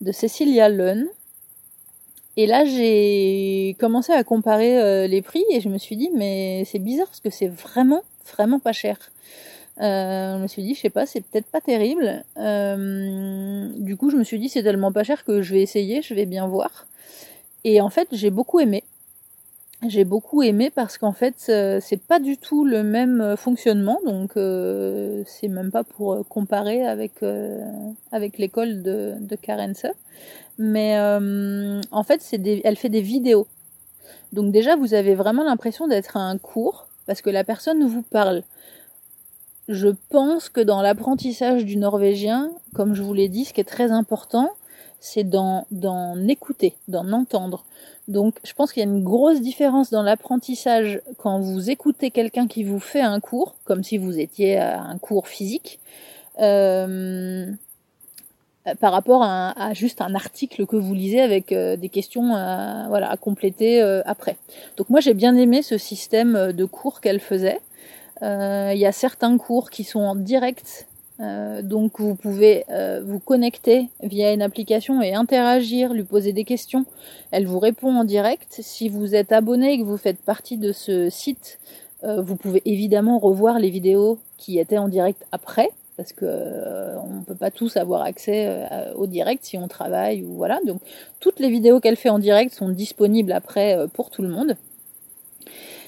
[0.00, 1.06] de Cecilia Lund
[2.36, 6.64] et là, j'ai commencé à comparer euh, les prix et je me suis dit, mais
[6.64, 8.02] c'est bizarre parce que c'est vraiment,
[8.34, 8.96] vraiment pas cher.
[9.80, 12.24] Euh, je me suis dit, je sais pas, c'est peut-être pas terrible.
[12.38, 16.00] Euh, du coup, je me suis dit, c'est tellement pas cher que je vais essayer,
[16.00, 16.86] je vais bien voir.
[17.64, 18.82] Et en fait, j'ai beaucoup aimé.
[19.88, 25.48] J'ai beaucoup aimé parce qu'en fait, c'est pas du tout le même fonctionnement, donc c'est
[25.48, 27.14] même pas pour comparer avec
[28.12, 29.86] avec l'école de, de Karense
[30.58, 33.46] mais euh, en fait, c'est elle fait des vidéos.
[34.32, 38.02] Donc déjà, vous avez vraiment l'impression d'être à un cours parce que la personne vous
[38.02, 38.42] parle.
[39.68, 43.64] Je pense que dans l'apprentissage du norvégien, comme je vous l'ai dit, ce qui est
[43.64, 44.50] très important,
[45.00, 45.66] c'est d'en,
[46.28, 47.64] écouter, d'en entendre.
[48.12, 52.46] Donc je pense qu'il y a une grosse différence dans l'apprentissage quand vous écoutez quelqu'un
[52.46, 55.80] qui vous fait un cours, comme si vous étiez à un cours physique,
[56.38, 57.50] euh,
[58.78, 63.82] par rapport à, juste un article que vous lisez avec euh, des questions à, compléter
[63.82, 64.36] euh, après.
[64.76, 67.60] Donc moi j'ai bien aimé ce système de cours qu'elle faisait.
[68.20, 70.86] Il y a certains cours qui sont en direct
[71.22, 76.44] euh, donc vous pouvez euh, vous connecter via une application et interagir, lui poser des
[76.44, 76.84] questions.
[77.30, 78.58] Elle vous répond en direct.
[78.60, 81.60] Si vous êtes abonné et que vous faites partie de ce site,
[82.02, 87.20] euh, vous pouvez évidemment revoir les vidéos qui étaient en direct après, parce que on
[87.20, 88.66] ne peut pas tous avoir accès
[88.96, 90.58] au direct si on travaille ou voilà.
[90.66, 90.80] Donc
[91.20, 94.56] toutes les vidéos qu'elle fait en direct sont disponibles après pour tout le monde.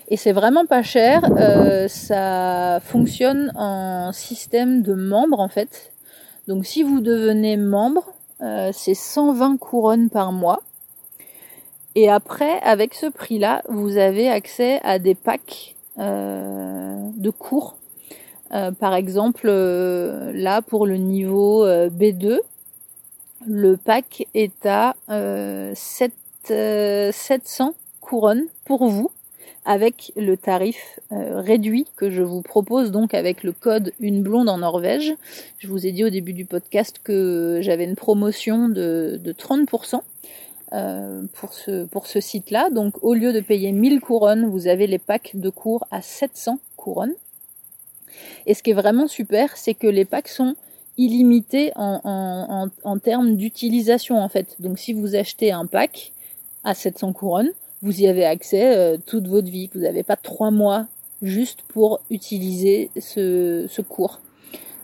[0.08, 1.24] Et c'est vraiment pas cher.
[1.38, 5.92] Euh, ça fonctionne en système de membres en fait.
[6.46, 8.04] Donc si vous devenez membre,
[8.42, 10.62] euh, c'est 120 couronnes par mois.
[11.94, 17.76] Et après, avec ce prix-là, vous avez accès à des packs euh, de cours.
[18.78, 22.40] par exemple, là pour le niveau B2,
[23.46, 26.12] le pack est à 7,
[26.44, 29.10] 700 couronnes pour vous
[29.64, 34.48] avec le tarif euh, réduit que je vous propose donc avec le code une blonde
[34.48, 35.14] en Norvège.
[35.58, 40.00] Je vous ai dit au début du podcast que j'avais une promotion de, 30%
[40.72, 42.68] euh, pour ce, site-là.
[42.70, 46.58] Donc au lieu de payer 1000 couronnes, vous avez les packs de cours à 700
[46.76, 47.14] couronnes.
[48.46, 50.56] Et ce qui est vraiment super, c'est que les packs sont
[50.98, 54.56] illimités en, en, en termes d'utilisation en fait.
[54.58, 56.12] Donc si vous achetez un pack
[56.64, 57.50] à 700 couronnes,
[57.84, 59.70] vous y avez accès euh, toute votre vie.
[59.74, 60.86] Vous n'avez pas trois mois
[61.22, 64.20] juste pour utiliser ce, cours.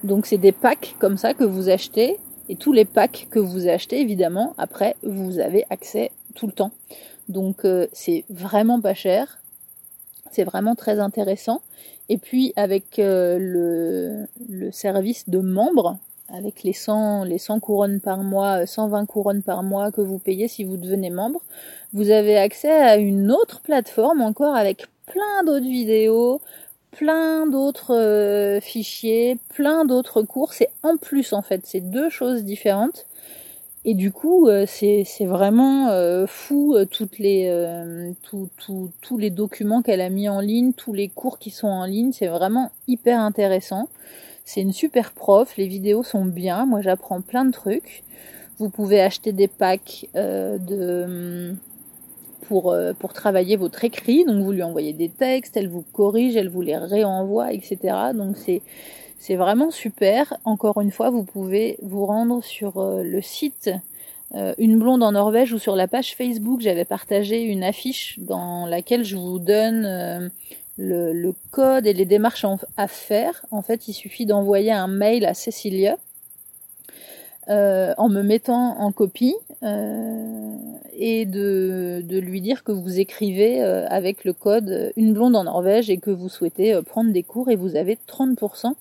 [0.05, 2.19] Donc c'est des packs comme ça que vous achetez
[2.49, 6.73] et tous les packs que vous achetez évidemment après vous avez accès tout le temps.
[7.29, 9.39] Donc euh, c'est vraiment pas cher,
[10.31, 11.63] c'est vraiment très intéressant.
[12.11, 15.99] Et puis avec euh, le, service de membres,
[16.29, 20.49] avec les 100, les 100 couronnes par mois, 120 couronnes par mois que vous payez
[20.49, 21.41] si vous devenez membre,
[21.93, 26.41] vous avez accès à une autre plateforme encore avec plein d'autres vidéos,
[26.93, 30.53] plein d'autres euh, fichiers, plein d'autres cours.
[30.53, 33.07] C'est en plus en fait, c'est deux choses différentes.
[33.85, 40.11] Et du coup, euh, c'est vraiment euh, fou toutes les tous les documents qu'elle a
[40.11, 43.89] mis en ligne, tous les cours qui sont en ligne, c'est vraiment hyper intéressant.
[44.45, 48.05] C'est une super prof, les vidéos sont bien, moi j'apprends plein de trucs.
[48.59, 51.57] Vous pouvez acheter des packs de
[52.49, 54.25] pour, euh, pour travailler votre écrit.
[54.25, 57.79] Donc vous lui envoyez des textes, elle vous corrige, elle vous les réenvoie, etc.
[58.15, 58.63] Donc c'est
[59.19, 60.35] c'est vraiment super.
[60.45, 63.71] Encore une fois, vous pouvez vous rendre sur euh, le site
[64.35, 66.61] euh, Une blonde en Norvège ou sur la page Facebook.
[66.61, 70.31] J'avais partagé une affiche dans laquelle je vous donne
[70.79, 72.47] le, le, code et les démarches
[72.79, 73.45] à faire.
[73.51, 75.99] En fait, il suffit d'envoyer un mail à Cécilia
[77.51, 80.55] euh, en me mettant en copie euh,
[80.93, 85.91] et de, lui dire que vous écrivez euh, avec le code une blonde en Norvège
[85.91, 88.75] et que vous souhaitez prendre des cours et vous avez 30%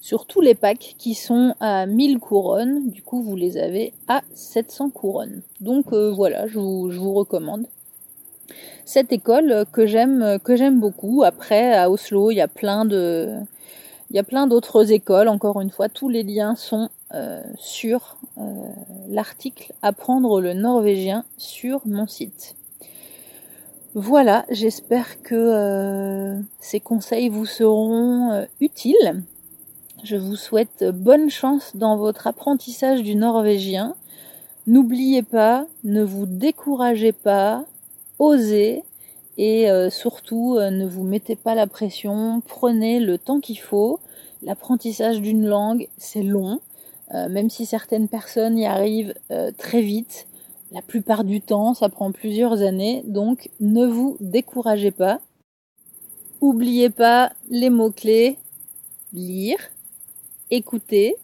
[0.00, 2.90] sur tous les packs qui sont à 1000 couronnes.
[2.90, 5.42] Du coup, vous les avez à 700 couronnes.
[5.60, 7.66] Donc voilà, je vous, je vous, recommande
[8.84, 11.24] cette école que j'aime que j'aime beaucoup.
[11.24, 13.40] Après, à Oslo, il y a plein de
[14.10, 15.28] il y a plein d'autres écoles.
[15.28, 18.42] Encore une fois, tous les liens sont euh, sur euh,
[19.08, 22.54] l'article Apprendre le norvégien sur mon site.
[23.94, 29.22] Voilà, j'espère que euh, ces conseils vous seront utiles.
[30.04, 33.96] Je vous souhaite bonne chance dans votre apprentissage du norvégien.
[34.66, 37.64] N'oubliez pas, ne vous découragez pas,
[38.18, 38.82] osez
[39.38, 44.00] et surtout ne vous mettez pas la pression, prenez le temps qu'il faut.
[44.42, 46.60] L'apprentissage d'une langue, c'est long.
[47.14, 50.26] Euh, même si certaines personnes y arrivent euh, très vite,
[50.72, 55.20] la plupart du temps, ça prend plusieurs années, donc ne vous découragez pas.
[56.40, 58.38] Oubliez pas les mots-clés
[59.12, 59.58] lire,
[60.50, 61.14] écouter,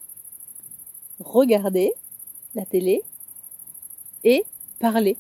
[1.18, 1.93] regarder
[2.55, 3.02] la télé
[4.24, 4.44] et
[4.78, 5.16] parler.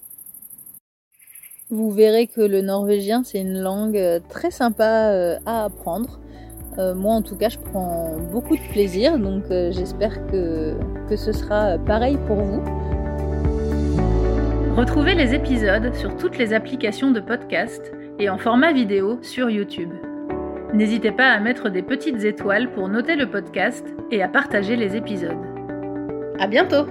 [1.72, 6.20] Vous verrez que le norvégien, c'est une langue euh, très sympa à apprendre.
[6.78, 10.74] Euh, moi en tout cas je prends beaucoup de plaisir donc euh, j'espère que,
[11.06, 12.62] que ce sera pareil pour vous.
[14.76, 19.90] Retrouvez les épisodes sur toutes les applications de podcast et en format vidéo sur YouTube.
[20.72, 24.96] N'hésitez pas à mettre des petites étoiles pour noter le podcast et à partager les
[24.96, 25.36] épisodes.
[26.38, 26.86] À bientôt!